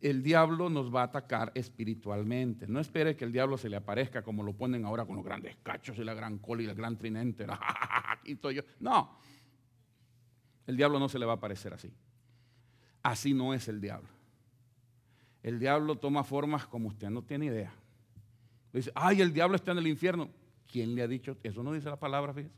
[0.00, 2.66] El diablo nos va a atacar espiritualmente.
[2.66, 5.56] No espere que el diablo se le aparezca como lo ponen ahora con los grandes
[5.62, 7.46] cachos y la gran cola y la gran trinente.
[8.80, 9.18] No.
[10.66, 11.92] El diablo no se le va a aparecer así.
[13.02, 14.08] Así no es el diablo.
[15.42, 17.72] El diablo toma formas como usted no tiene idea.
[18.72, 20.30] Dice, ay, el diablo está en el infierno.
[20.66, 21.36] ¿Quién le ha dicho?
[21.42, 22.54] Eso no dice la palabra, fíjese.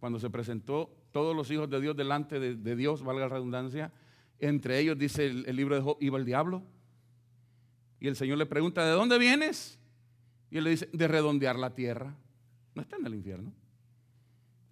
[0.00, 3.92] Cuando se presentó todos los hijos de Dios delante de, Dios, valga la redundancia.
[4.38, 6.62] Entre ellos dice el, libro de Job, iba el diablo.
[8.00, 9.78] Y el Señor le pregunta, ¿de dónde vienes?
[10.50, 12.16] Y él le dice, de redondear la tierra.
[12.74, 13.52] No está en el infierno.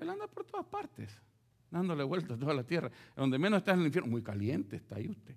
[0.02, 1.10] Él anda por todas partes,
[1.70, 2.90] dándole vueltas a toda la tierra.
[3.16, 5.34] Donde menos está en el infierno, muy caliente está ahí usted.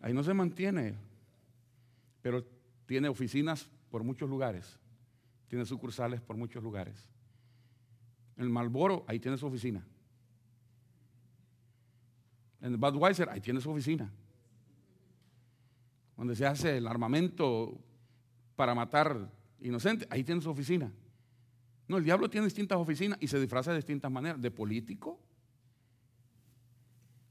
[0.00, 0.96] Ahí no se mantiene él.
[2.22, 2.44] Pero
[2.86, 4.78] tiene oficinas por muchos lugares.
[5.48, 7.08] Tiene sucursales por muchos lugares.
[8.36, 9.84] En Malboro, ahí tiene su oficina.
[12.60, 14.10] En Budweiser, ahí tiene su oficina.
[16.16, 17.78] Donde se hace el armamento
[18.56, 20.90] para matar inocentes, ahí tiene su oficina.
[21.88, 24.40] No, el diablo tiene distintas oficinas y se disfraza de distintas maneras.
[24.40, 25.20] De político,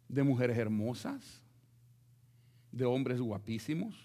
[0.08, 1.42] de mujeres hermosas,
[2.72, 3.96] de hombres guapísimos,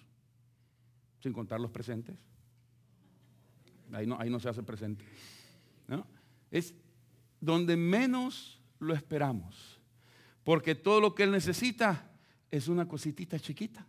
[1.21, 2.17] sin contar los presentes.
[3.93, 5.05] Ahí no, se hace presente.
[6.51, 6.75] Es
[7.41, 9.81] donde menos lo esperamos.
[10.45, 12.11] Porque todo lo que Él necesita
[12.51, 13.87] es una cositita chiquita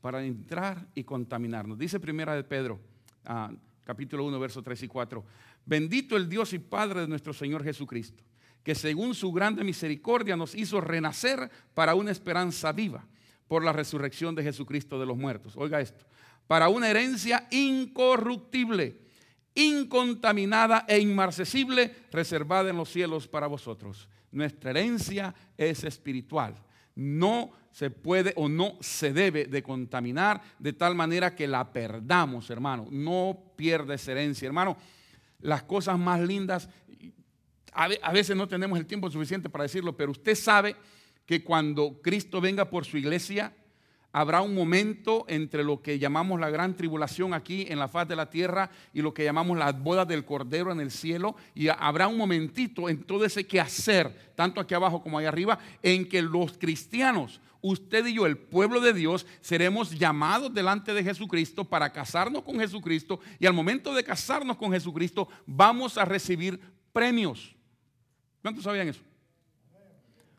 [0.00, 1.78] para entrar y contaminarnos.
[1.78, 2.80] Dice primera de Pedro,
[3.24, 3.50] ah,
[3.84, 5.24] capítulo 1, versos 3 y 4.
[5.66, 8.22] Bendito el Dios y Padre de nuestro Señor Jesucristo,
[8.62, 13.06] que según su grande misericordia nos hizo renacer para una esperanza viva
[13.48, 15.54] por la resurrección de Jesucristo de los muertos.
[15.56, 16.04] Oiga esto,
[16.46, 18.98] para una herencia incorruptible,
[19.54, 24.08] incontaminada e inmarcesible, reservada en los cielos para vosotros.
[24.32, 26.54] Nuestra herencia es espiritual.
[26.96, 32.50] No se puede o no se debe de contaminar de tal manera que la perdamos,
[32.50, 32.86] hermano.
[32.90, 34.76] No pierdes herencia, hermano.
[35.40, 36.68] Las cosas más lindas,
[37.72, 40.76] a veces no tenemos el tiempo suficiente para decirlo, pero usted sabe
[41.26, 43.52] que cuando Cristo venga por su iglesia,
[44.12, 48.14] habrá un momento entre lo que llamamos la gran tribulación aquí en la faz de
[48.14, 51.34] la tierra y lo que llamamos las bodas del Cordero en el cielo.
[51.52, 56.08] Y habrá un momentito en todo ese quehacer, tanto aquí abajo como ahí arriba, en
[56.08, 61.64] que los cristianos, usted y yo, el pueblo de Dios, seremos llamados delante de Jesucristo
[61.64, 63.20] para casarnos con Jesucristo.
[63.38, 66.60] Y al momento de casarnos con Jesucristo, vamos a recibir
[66.92, 67.56] premios.
[68.42, 69.00] ¿Cuántos sabían eso?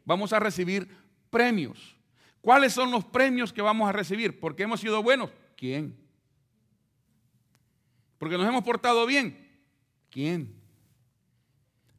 [0.05, 0.87] Vamos a recibir
[1.31, 1.95] premios.
[2.41, 4.39] ¿Cuáles son los premios que vamos a recibir?
[4.39, 5.31] ¿Porque hemos sido buenos?
[5.57, 5.97] ¿Quién?
[8.19, 9.49] ¿Porque nos hemos portado bien?
[10.11, 10.61] ¿Quién?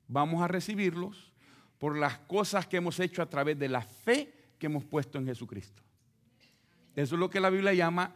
[0.07, 1.33] Vamos a recibirlos
[1.81, 5.27] por las cosas que hemos hecho a través de la fe que hemos puesto en
[5.27, 5.83] Jesucristo.
[6.95, 8.15] Eso es lo que la Biblia llama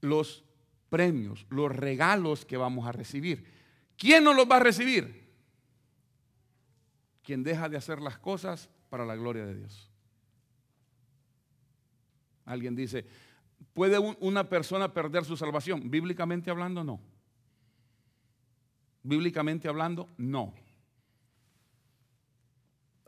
[0.00, 0.44] los
[0.88, 3.44] premios, los regalos que vamos a recibir.
[3.96, 5.30] ¿Quién nos los va a recibir?
[7.22, 9.88] Quien deja de hacer las cosas para la gloria de Dios.
[12.44, 13.06] Alguien dice,
[13.72, 15.90] ¿puede una persona perder su salvación?
[15.90, 17.00] Bíblicamente hablando, no.
[19.02, 20.52] Bíblicamente hablando, no.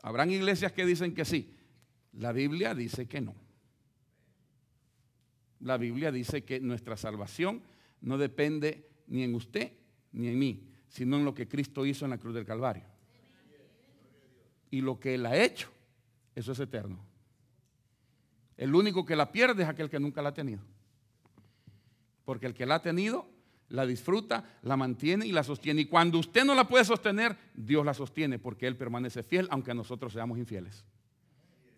[0.01, 1.53] Habrán iglesias que dicen que sí.
[2.13, 3.35] La Biblia dice que no.
[5.59, 7.61] La Biblia dice que nuestra salvación
[8.01, 9.71] no depende ni en usted
[10.11, 12.83] ni en mí, sino en lo que Cristo hizo en la cruz del Calvario.
[14.69, 15.69] Y lo que Él ha hecho,
[16.35, 16.99] eso es eterno.
[18.57, 20.61] El único que la pierde es aquel que nunca la ha tenido.
[22.25, 23.27] Porque el que la ha tenido,
[23.69, 25.81] la disfruta, la mantiene y la sostiene.
[25.81, 29.73] Y cuando usted no la puede sostener, Dios la sostiene porque Él permanece fiel aunque
[29.73, 30.85] nosotros seamos infieles.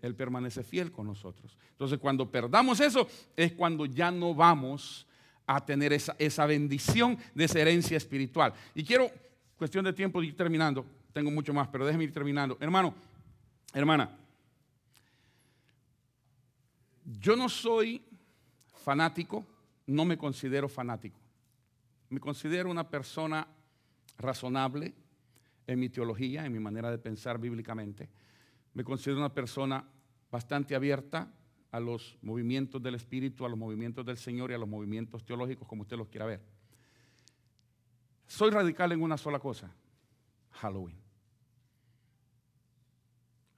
[0.05, 1.57] Él permanece fiel con nosotros.
[1.71, 5.05] Entonces cuando perdamos eso es cuando ya no vamos
[5.47, 8.53] a tener esa, bendición de esa herencia espiritual.
[8.73, 9.09] Y quiero,
[9.57, 10.85] cuestión de tiempo, ir terminando.
[11.13, 12.57] Tengo mucho más, pero déjeme ir terminando.
[12.59, 12.93] Hermano,
[13.73, 14.09] hermana,
[17.19, 18.01] yo no soy
[18.83, 19.45] fanático,
[19.87, 21.19] no me considero fanático.
[22.09, 23.47] Me considero una persona
[24.17, 24.93] razonable
[25.67, 28.09] en mi teología, en mi manera de pensar bíblicamente.
[28.73, 29.85] Me considero una persona
[30.35, 31.31] bastante abierta
[31.71, 35.65] a los movimientos del Espíritu, a los movimientos del Señor y a los movimientos teológicos,
[35.65, 36.41] como usted los quiera ver.
[38.27, 39.73] Soy radical en una sola cosa,
[40.51, 40.97] Halloween.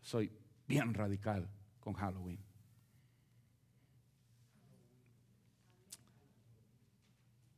[0.01, 0.31] Soy
[0.67, 2.37] bien radical con Halloween.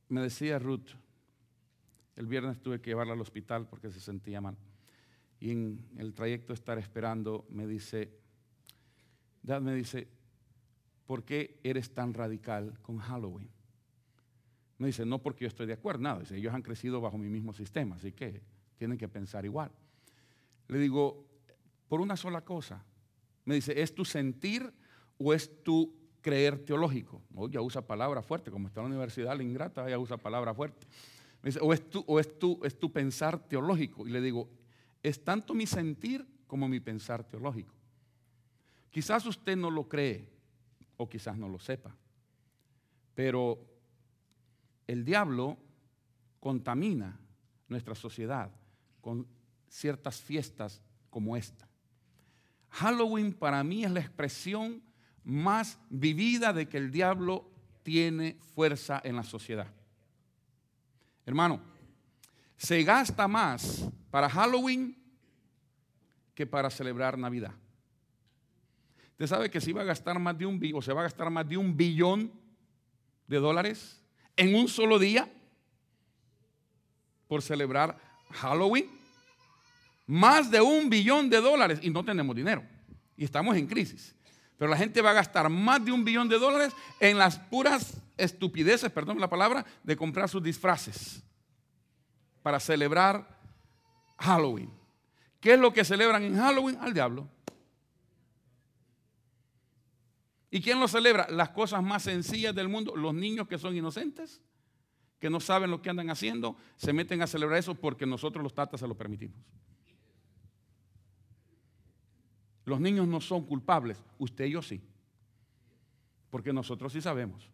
[0.07, 0.91] Me decía Ruth,
[2.15, 4.55] el viernes tuve que llevarla al hospital porque se sentía mal.
[5.41, 8.17] Y en el trayecto de estar esperando, me dice,
[9.41, 10.07] Dad me dice,
[11.05, 13.49] ¿por qué eres tan radical con Halloween?
[14.77, 16.19] Me dice, no porque yo estoy de acuerdo, nada.
[16.19, 18.41] Dice, ellos han crecido bajo mi mismo sistema, así que
[18.77, 19.71] tienen que pensar igual.
[20.67, 21.25] Le digo,
[21.87, 22.85] por una sola cosa.
[23.45, 24.71] Me dice, ¿es tu sentir
[25.17, 27.21] o es tu creer teológico.
[27.35, 30.53] O ya usa palabra fuerte, como está en la universidad, la ingrata, ya usa palabra
[30.53, 30.87] fuerte.
[31.61, 34.07] o es, tu, o es, tu, es tu pensar teológico.
[34.07, 34.49] Y le digo,
[35.01, 37.73] es tanto mi sentir como mi pensar teológico.
[38.91, 40.27] Quizás usted no lo cree
[40.97, 41.95] o quizás no lo sepa,
[43.15, 43.65] pero
[44.87, 45.57] el diablo
[46.39, 47.19] contamina
[47.67, 48.51] nuestra sociedad
[49.01, 49.27] con
[49.67, 51.67] ciertas fiestas como esta.
[52.71, 54.81] Halloween para mí es la expresión
[55.23, 57.49] más vivida de que el diablo
[57.83, 59.67] tiene fuerza en la sociedad.
[61.25, 61.61] Hermano,
[62.57, 64.97] se gasta más para Halloween
[66.33, 67.53] que para celebrar Navidad.
[69.19, 71.29] Usted sabe que se va a gastar más de un o se va a gastar
[71.29, 72.31] más de un billón
[73.27, 74.01] de dólares
[74.37, 75.29] en un solo día
[77.27, 77.99] por celebrar
[78.31, 78.89] Halloween.
[80.07, 82.63] Más de un billón de dólares y no tenemos dinero
[83.17, 84.15] y estamos en crisis.
[84.57, 88.01] Pero la gente va a gastar más de un billón de dólares en las puras
[88.15, 91.21] estupideces, perdón la palabra, de comprar sus disfraces
[92.41, 93.37] para celebrar
[94.17, 94.71] Halloween.
[95.41, 96.77] ¿Qué es lo que celebran en Halloween?
[96.79, 97.27] Al diablo.
[100.51, 101.27] ¿Y quién lo celebra?
[101.29, 102.95] Las cosas más sencillas del mundo.
[102.95, 104.41] Los niños que son inocentes,
[105.19, 108.53] que no saben lo que andan haciendo, se meten a celebrar eso porque nosotros los
[108.53, 109.37] tatas se lo permitimos.
[112.65, 114.81] Los niños no son culpables, usted y yo sí.
[116.29, 117.49] Porque nosotros sí sabemos.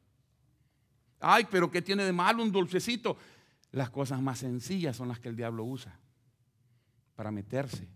[1.20, 3.18] Ay, pero ¿qué tiene de malo un dulcecito?
[3.72, 5.98] Las cosas más sencillas son las que el diablo usa
[7.16, 7.88] para meterse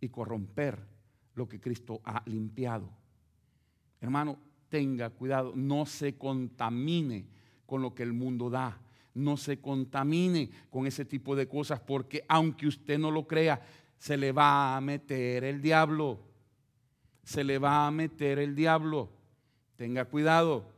[0.00, 0.86] y corromper
[1.34, 2.90] lo que Cristo ha limpiado.
[4.00, 4.38] Hermano,
[4.68, 7.26] tenga cuidado, no se contamine
[7.66, 8.78] con lo que el mundo da.
[9.14, 13.62] No se contamine con ese tipo de cosas porque aunque usted no lo crea,
[13.98, 16.20] se le va a meter el diablo.
[17.22, 19.10] Se le va a meter el diablo.
[19.76, 20.70] Tenga cuidado.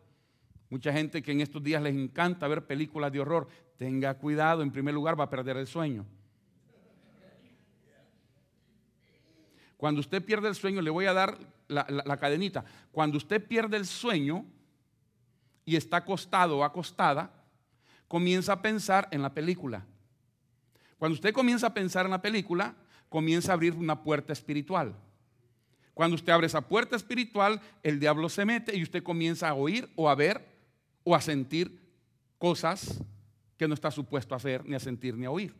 [0.71, 4.63] Mucha gente que en estos días les encanta ver películas de horror, tenga cuidado.
[4.63, 6.07] En primer lugar va a perder el sueño.
[9.79, 12.65] Cuando usted pierde el sueño, le voy a dar la, cadenita.
[12.91, 14.45] Cuando usted pierde el sueño
[15.65, 17.31] y está acostado o acostada,
[18.09, 19.87] comienza a pensar en la película.
[20.99, 22.75] Cuando usted comienza a pensar en la película,
[23.09, 24.97] comienza a abrir una puerta espiritual.
[25.95, 29.89] Cuando usted abre esa puerta espiritual, el diablo se mete y usted comienza a oír
[29.95, 30.45] o a ver
[31.05, 31.81] o a sentir
[32.37, 33.01] cosas
[33.57, 35.55] que no está supuesto a hacer, ni a sentir, ni a oír.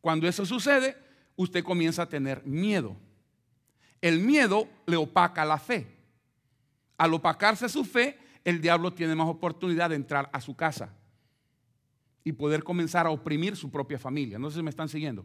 [0.00, 0.96] Cuando eso sucede,
[1.36, 2.96] usted comienza a tener miedo.
[4.00, 5.86] El miedo le opaca la fe.
[6.96, 10.94] Al opacarse su fe, el diablo tiene más oportunidad de entrar a su casa
[12.22, 14.38] y poder comenzar a oprimir su propia familia.
[14.38, 15.24] No sé si me están siguiendo.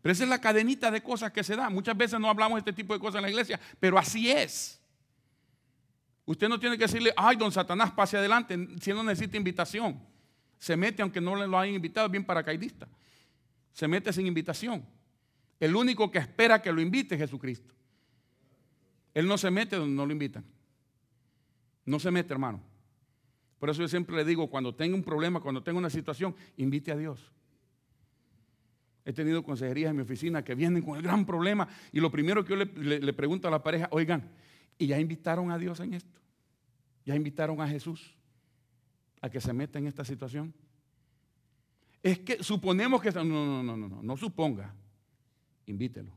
[0.00, 1.70] Pero esa es la cadenita de cosas que se da.
[1.70, 4.80] Muchas veces no hablamos de este tipo de cosas en la iglesia, pero así es.
[6.24, 10.00] Usted no tiene que decirle, ay, don Satanás, pase adelante, si no necesita invitación.
[10.58, 12.88] Se mete aunque no lo hayan invitado, bien paracaidista
[13.72, 14.84] se mete sin invitación.
[15.58, 17.74] El único que espera que lo invite es Jesucristo.
[19.14, 20.44] Él no se mete donde no lo invitan.
[21.84, 22.60] No se mete, hermano.
[23.58, 26.90] Por eso yo siempre le digo, cuando tenga un problema, cuando tenga una situación, invite
[26.90, 27.30] a Dios.
[29.04, 32.44] He tenido consejerías en mi oficina que vienen con el gran problema y lo primero
[32.44, 34.30] que yo le, le pregunto a la pareja, oigan,
[34.78, 36.20] ¿y ya invitaron a Dios en esto?
[37.04, 38.16] ¿Ya invitaron a Jesús
[39.20, 40.54] a que se meta en esta situación?
[42.02, 43.10] Es que suponemos que...
[43.12, 44.74] No, no, no, no, no, no suponga.
[45.66, 46.12] Invítelo.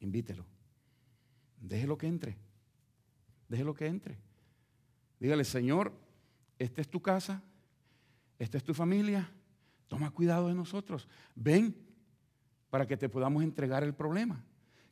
[0.00, 0.44] Invítelo.
[1.60, 2.36] Déjelo que entre.
[3.48, 4.18] Déjelo que entre.
[5.20, 5.92] Dígale, Señor,
[6.58, 7.42] esta es tu casa,
[8.38, 9.30] esta es tu familia,
[9.86, 11.08] toma cuidado de nosotros.
[11.34, 11.76] Ven
[12.70, 14.44] para que te podamos entregar el problema.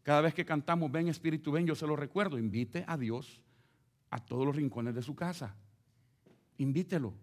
[0.02, 3.42] Cada vez que cantamos, ven Espíritu, ven, yo se lo recuerdo, invite a Dios
[4.10, 5.56] a todos los rincones de su casa.
[6.58, 7.14] Invítelo.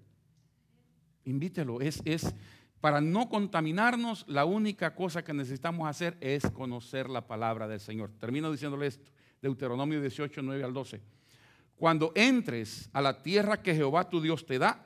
[1.28, 1.82] Invítelo.
[1.82, 2.34] Es, es
[2.80, 8.12] para no contaminarnos, la única cosa que necesitamos hacer es conocer la palabra del Señor.
[8.18, 9.12] Termino diciéndole esto,
[9.42, 11.02] Deuteronomio 18, 9 al 12.
[11.76, 14.86] Cuando entres a la tierra que Jehová tu Dios te da,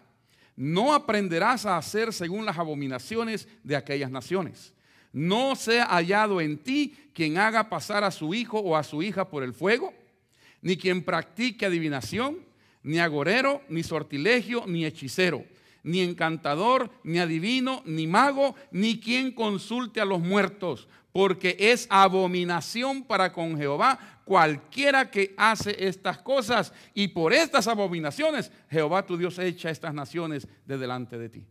[0.56, 4.74] no aprenderás a hacer según las abominaciones de aquellas naciones.
[5.14, 9.30] No sea hallado en ti quien haga pasar a su hijo o a su hija
[9.30, 9.94] por el fuego,
[10.62, 12.40] ni quien practique adivinación,
[12.82, 15.46] ni agorero, ni sortilegio, ni hechicero
[15.84, 23.04] ni encantador, ni adivino, ni mago, ni quien consulte a los muertos, porque es abominación
[23.04, 26.74] para con Jehová cualquiera que hace estas cosas.
[26.94, 31.46] Y por estas abominaciones Jehová tu Dios echa estas naciones de delante de ti.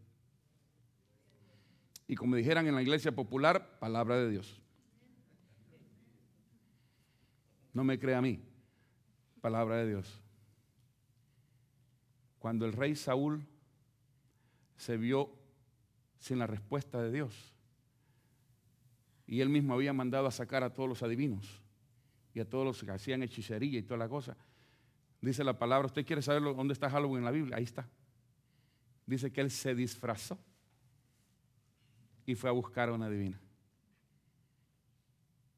[2.09, 4.61] Y como dijeran en la iglesia popular, palabra de Dios.
[7.72, 8.41] No me crea a mí,
[9.41, 10.20] palabra de Dios.
[12.41, 13.47] Cuando el rey Saúl
[14.81, 15.31] se vio
[16.18, 17.53] sin la respuesta de Dios.
[19.26, 21.61] Y él mismo había mandado a sacar a todos los adivinos
[22.33, 24.39] y a todos los que hacían hechicería y toda la cosa.
[25.20, 27.57] Dice la palabra, ¿usted quiere saber dónde está Halloween en la Biblia?
[27.59, 27.87] Ahí está.
[29.05, 30.39] Dice que él se disfrazó
[32.24, 33.39] y fue a buscar a una divina.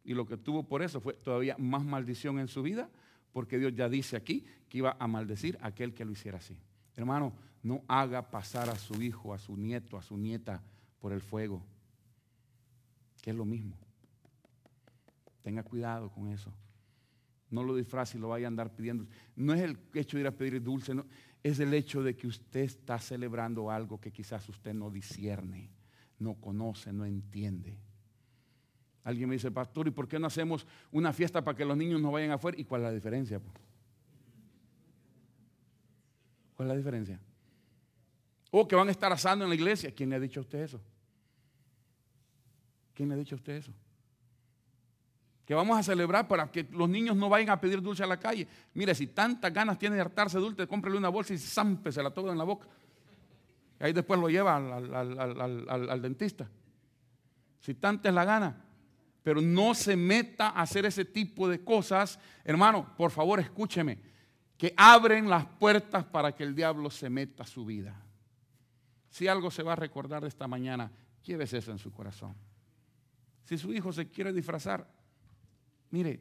[0.02, 2.90] Y lo que tuvo por eso fue todavía más maldición en su vida,
[3.32, 6.58] porque Dios ya dice aquí que iba a maldecir a aquel que lo hiciera así.
[6.96, 7.32] Hermano,
[7.62, 10.62] no haga pasar a su hijo, a su nieto, a su nieta
[10.98, 11.64] por el fuego,
[13.22, 13.76] que es lo mismo.
[15.42, 16.52] Tenga cuidado con eso.
[17.50, 19.06] No lo disfrace y lo vaya a andar pidiendo.
[19.36, 21.04] No es el hecho de ir a pedir dulce, no,
[21.42, 25.70] es el hecho de que usted está celebrando algo que quizás usted no discierne,
[26.18, 27.76] no conoce, no entiende.
[29.04, 32.00] Alguien me dice, pastor, ¿y por qué no hacemos una fiesta para que los niños
[32.00, 32.58] no vayan afuera?
[32.58, 33.40] ¿Y cuál es la diferencia?
[36.56, 37.20] ¿Cuál es la diferencia?
[38.50, 39.92] O que van a estar asando en la iglesia.
[39.94, 40.80] ¿Quién le ha dicho a usted eso?
[42.94, 43.72] ¿Quién le ha dicho a usted eso?
[45.44, 48.18] Que vamos a celebrar para que los niños no vayan a pedir dulce a la
[48.18, 48.46] calle.
[48.74, 52.10] Mire, si tantas ganas tiene de hartarse dulce, cómprele una bolsa y zampe, se la
[52.10, 52.68] toca en la boca.
[53.80, 56.48] Y ahí después lo lleva al, dentista.
[57.58, 58.64] Si tanta es la gana.
[59.22, 62.18] Pero no se meta a hacer ese tipo de cosas.
[62.44, 63.98] Hermano, por favor, escúcheme.
[64.62, 68.00] Que abren las puertas para que el diablo se meta a su vida.
[69.10, 70.88] Si algo se va a recordar de esta mañana,
[71.24, 72.36] llévese eso en su corazón.
[73.42, 74.88] Si su hijo se quiere disfrazar,
[75.90, 76.20] mire,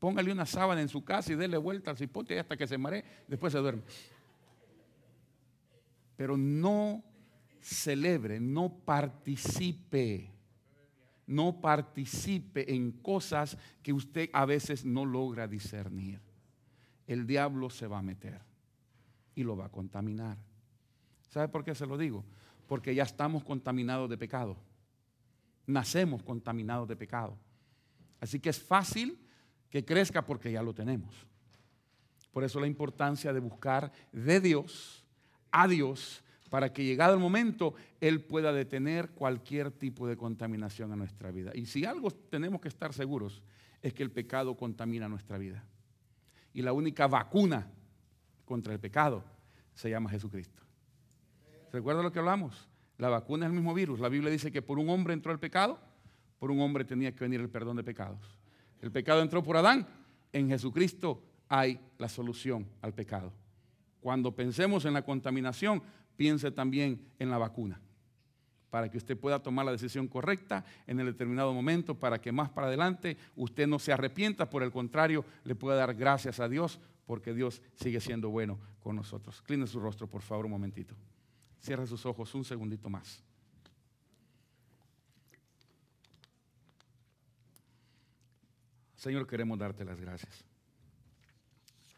[0.00, 3.04] póngale una sábana en su casa y déle vuelta al cipote hasta que se maree,
[3.28, 3.82] después se duerme.
[6.16, 7.04] Pero no
[7.60, 10.28] celebre, no participe,
[11.24, 16.29] no participe en cosas que usted a veces no logra discernir.
[17.10, 18.40] El diablo se va a meter
[19.34, 20.38] y lo va a contaminar.
[21.28, 22.24] ¿Sabe por qué se lo digo?
[22.68, 24.56] Porque ya estamos contaminados de pecado.
[25.66, 27.36] Nacemos contaminados de pecado.
[28.20, 29.18] Así que es fácil
[29.70, 31.26] que crezca porque ya lo tenemos.
[32.30, 35.04] Por eso la importancia de buscar de Dios
[35.50, 40.98] a Dios para que llegado el momento Él pueda detener cualquier tipo de contaminación en
[41.00, 41.50] nuestra vida.
[41.56, 43.42] Y si algo tenemos que estar seguros
[43.82, 45.64] es que el pecado contamina nuestra vida.
[46.52, 47.66] Y la única vacuna
[48.44, 49.24] contra el pecado
[49.74, 50.62] se llama Jesucristo.
[51.72, 52.68] ¿Recuerda lo que hablamos?
[52.98, 54.00] La vacuna es el mismo virus.
[54.00, 55.78] La Biblia dice que por un hombre entró el pecado,
[56.38, 58.20] por un hombre tenía que venir el perdón de pecados.
[58.82, 59.86] El pecado entró por Adán,
[60.32, 63.32] en Jesucristo hay la solución al pecado.
[64.00, 65.82] Cuando pensemos en la contaminación,
[66.16, 67.80] piense también en la vacuna,
[68.70, 72.48] para que usted pueda tomar la decisión correcta en el determinado momento, para que más
[72.50, 76.80] para adelante usted no se arrepienta, por el contrario, le pueda dar gracias a Dios,
[77.04, 79.42] porque Dios sigue siendo bueno con nosotros.
[79.42, 80.94] Cline su rostro, por favor, un momentito.
[81.60, 83.22] Cierra sus ojos un segundito más.
[88.96, 90.44] Señor, queremos darte las gracias.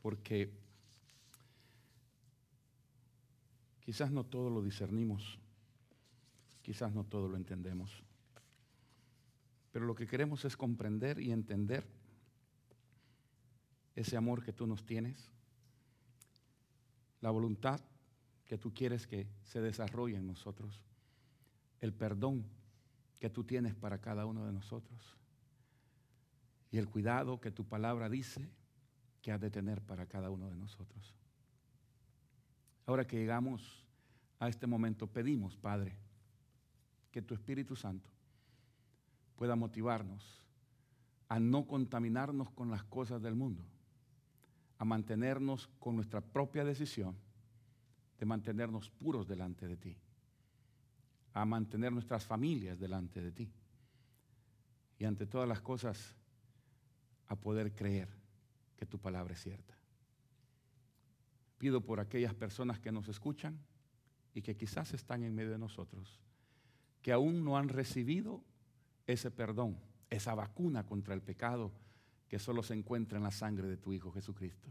[0.00, 0.50] Porque
[3.80, 5.38] quizás no todo lo discernimos,
[6.62, 8.02] quizás no todo lo entendemos.
[9.72, 11.86] Pero lo que queremos es comprender y entender
[13.94, 15.30] ese amor que tú nos tienes,
[17.20, 17.80] la voluntad
[18.44, 20.82] que tú quieres que se desarrolle en nosotros,
[21.80, 22.44] el perdón
[23.18, 25.16] que tú tienes para cada uno de nosotros
[26.72, 28.48] y el cuidado que tu palabra dice
[29.20, 31.14] que has de tener para cada uno de nosotros.
[32.86, 33.86] Ahora que llegamos
[34.40, 35.94] a este momento, pedimos, Padre,
[37.12, 38.10] que tu Espíritu Santo
[39.36, 40.42] pueda motivarnos
[41.28, 43.64] a no contaminarnos con las cosas del mundo,
[44.78, 47.16] a mantenernos con nuestra propia decisión
[48.18, 49.96] de mantenernos puros delante de ti,
[51.34, 53.52] a mantener nuestras familias delante de ti
[54.98, 56.14] y ante todas las cosas
[57.28, 58.08] a poder creer
[58.76, 59.74] que tu palabra es cierta.
[61.58, 63.58] Pido por aquellas personas que nos escuchan
[64.34, 66.20] y que quizás están en medio de nosotros,
[67.02, 68.42] que aún no han recibido
[69.06, 69.78] ese perdón,
[70.08, 71.72] esa vacuna contra el pecado
[72.28, 74.70] que solo se encuentra en la sangre de tu Hijo Jesucristo.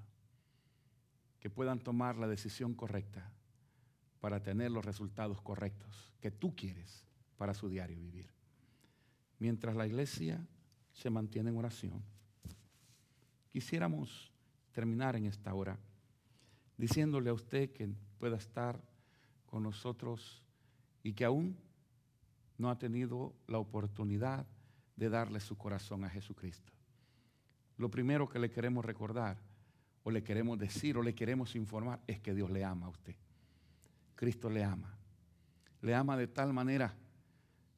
[1.39, 3.31] Que puedan tomar la decisión correcta
[4.19, 7.05] para tener los resultados correctos que tú quieres
[7.37, 8.29] para su diario vivir.
[9.39, 10.45] Mientras la iglesia
[10.93, 12.03] se mantiene en oración,
[13.49, 14.31] quisiéramos
[14.71, 15.77] terminar en esta hora
[16.77, 18.81] diciéndole a usted que pueda estar
[19.45, 20.41] con nosotros
[21.03, 21.57] y que aún
[22.61, 24.45] no ha tenido la oportunidad
[24.95, 26.71] de darle su corazón a Jesucristo.
[27.77, 29.39] Lo primero que le queremos recordar
[30.03, 33.15] o le queremos decir o le queremos informar es que Dios le ama a usted.
[34.15, 34.95] Cristo le ama.
[35.81, 36.93] Le ama de tal manera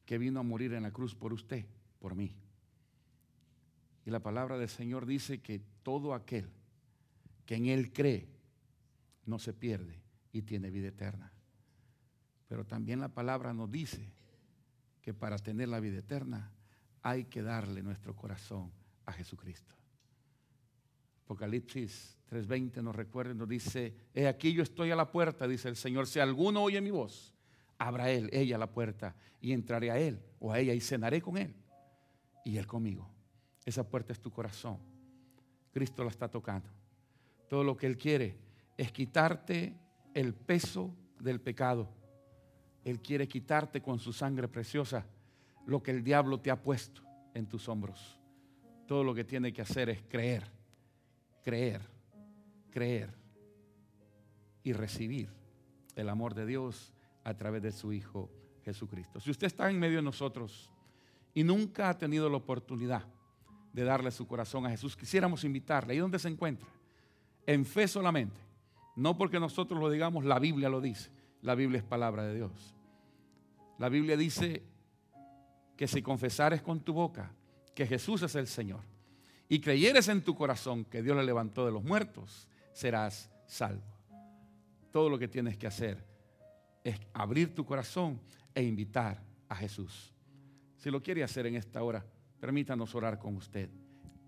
[0.06, 1.66] que vino a morir en la cruz por usted,
[2.00, 2.36] por mí.
[4.06, 6.50] Y la palabra del Señor dice que todo aquel
[7.46, 8.28] que en Él cree
[9.26, 10.02] no se pierde
[10.34, 11.32] y tiene vida eterna.
[12.50, 14.12] Pero también la palabra nos dice
[15.04, 16.52] que para tener la vida eterna
[17.02, 18.72] hay que darle nuestro corazón
[19.06, 19.76] a Jesucristo.
[21.26, 25.76] Apocalipsis 3.20 nos recuerda, nos dice, he aquí yo estoy a la puerta, dice el
[25.76, 27.36] Señor, si alguno oye mi voz,
[27.78, 31.38] abra él, ella la puerta, y entraré a él o a ella y cenaré con
[31.38, 31.54] él,
[32.46, 33.14] y él conmigo.
[33.66, 34.80] Esa puerta es tu corazón.
[35.72, 36.70] Cristo la está tocando.
[37.50, 38.38] Todo lo que Él quiere
[38.78, 39.78] es quitarte
[40.14, 41.90] el peso del pecado.
[42.84, 45.06] Él quiere quitarte con su sangre preciosa
[45.66, 47.02] lo que el diablo te ha puesto.
[47.34, 48.20] en tus hombros.
[48.88, 50.44] Todo lo que tiene que hacer es creer,
[51.44, 51.82] creer,
[52.70, 53.14] creer
[54.64, 55.30] y recibir
[55.96, 58.30] el amor de Dios a través de su Hijo
[58.64, 59.20] Jesucristo.
[59.20, 60.70] Si usted está en medio de nosotros
[61.34, 63.04] y nunca ha tenido la oportunidad
[63.72, 66.68] de darle su corazón a Jesús, quisiéramos invitarle, ahí donde se encuentra,
[67.46, 68.40] en fe solamente,
[68.96, 71.10] no porque nosotros lo digamos, la Biblia lo dice,
[71.44, 72.74] la Biblia es palabra de Dios.
[73.78, 74.64] La Biblia dice
[75.76, 77.32] que si confesares con tu boca
[77.76, 78.82] que Jesús es el Señor
[79.50, 83.84] y creyeres en tu corazón que Dios le levantó de los muertos, serás salvo.
[84.92, 86.04] Todo lo que tienes que hacer
[86.84, 88.22] es abrir tu corazón
[88.56, 90.14] e invitar a Jesús.
[90.78, 92.06] Si lo quiere hacer en esta hora,
[92.40, 93.70] permítanos orar con usted,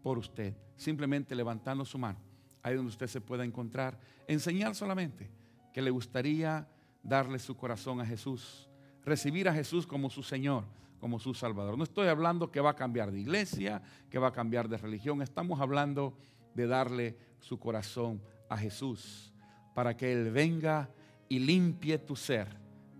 [0.04, 2.20] por usted, simplemente levantando su mano,
[2.62, 3.98] ahí donde usted se pueda encontrar,
[4.28, 5.30] enseñar solamente
[5.74, 6.68] que le gustaría
[7.06, 8.68] darle su corazón a Jesús,
[9.06, 10.66] recibir a Jesús como su Señor,
[11.00, 11.78] como su Salvador.
[11.78, 15.22] No estoy hablando que va a cambiar de iglesia, que va a cambiar de religión,
[15.22, 16.18] estamos hablando
[16.56, 19.32] de darle su corazón a Jesús
[19.76, 20.90] para que Él venga
[21.30, 22.48] y limpie tu ser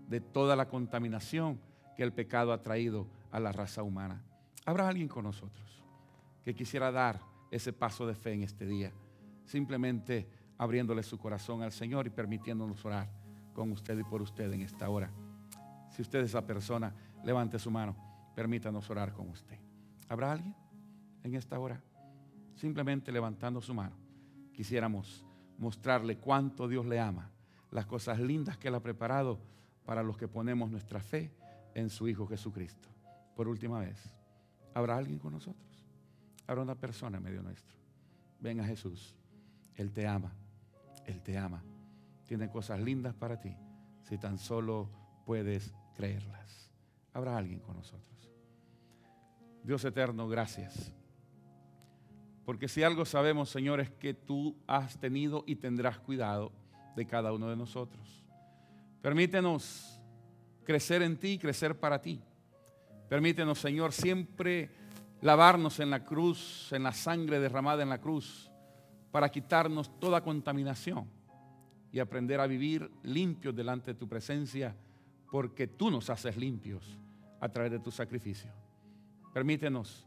[0.08, 1.60] de toda la contaminación
[1.96, 4.22] que el pecado ha traído a la raza humana.
[4.64, 5.82] ¿Habrá alguien con nosotros
[6.44, 8.92] que quisiera dar ese paso de fe en este día?
[9.44, 10.28] Simplemente
[10.58, 13.25] abriéndole su corazón al Señor y permitiéndonos orar
[13.56, 15.10] con usted y por usted en esta hora.
[15.90, 16.94] Si usted es esa persona,
[17.24, 17.96] levante su mano,
[18.34, 19.58] permítanos orar con usted.
[20.10, 20.54] ¿Habrá alguien
[21.24, 21.82] en esta hora?
[22.54, 23.96] Simplemente levantando su mano,
[24.52, 25.24] quisiéramos
[25.56, 27.30] mostrarle cuánto Dios le ama,
[27.70, 29.40] las cosas lindas que Él ha preparado
[29.86, 31.32] para los que ponemos nuestra fe
[31.74, 32.90] en su Hijo Jesucristo.
[33.34, 33.98] Por última vez,
[34.74, 35.86] ¿habrá alguien con nosotros?
[36.46, 37.74] Habrá una persona en medio nuestro.
[38.38, 39.16] Ven a Jesús.
[39.74, 40.32] Él te ama.
[41.06, 41.62] Él te ama.
[42.26, 43.56] Tiene cosas lindas para ti
[44.02, 44.88] si tan solo
[45.24, 46.70] puedes creerlas.
[47.12, 48.30] Habrá alguien con nosotros.
[49.62, 50.92] Dios eterno, gracias.
[52.44, 56.52] Porque si algo sabemos, Señor, es que tú has tenido y tendrás cuidado
[56.94, 58.24] de cada uno de nosotros.
[59.02, 60.00] Permítenos
[60.64, 62.22] crecer en ti y crecer para ti.
[63.08, 64.70] Permítenos, Señor, siempre
[65.20, 68.50] lavarnos en la cruz, en la sangre derramada en la cruz,
[69.10, 71.08] para quitarnos toda contaminación
[71.96, 74.76] y aprender a vivir limpios delante de tu presencia,
[75.30, 76.98] porque tú nos haces limpios
[77.40, 78.50] a través de tu sacrificio.
[79.32, 80.06] Permítenos,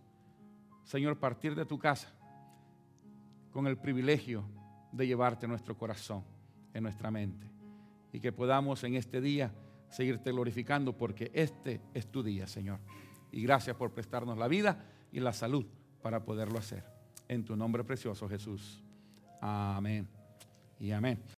[0.83, 2.13] Señor, partir de tu casa
[3.51, 4.43] con el privilegio
[4.91, 6.23] de llevarte nuestro corazón,
[6.75, 7.47] en nuestra mente,
[8.13, 9.51] y que podamos en este día
[9.89, 12.77] seguirte glorificando, porque este es tu día, Señor.
[13.31, 15.65] Y gracias por prestarnos la vida y la salud
[16.03, 16.83] para poderlo hacer.
[17.27, 18.83] En tu nombre precioso, Jesús.
[19.41, 20.07] Amén
[20.79, 21.19] y amén.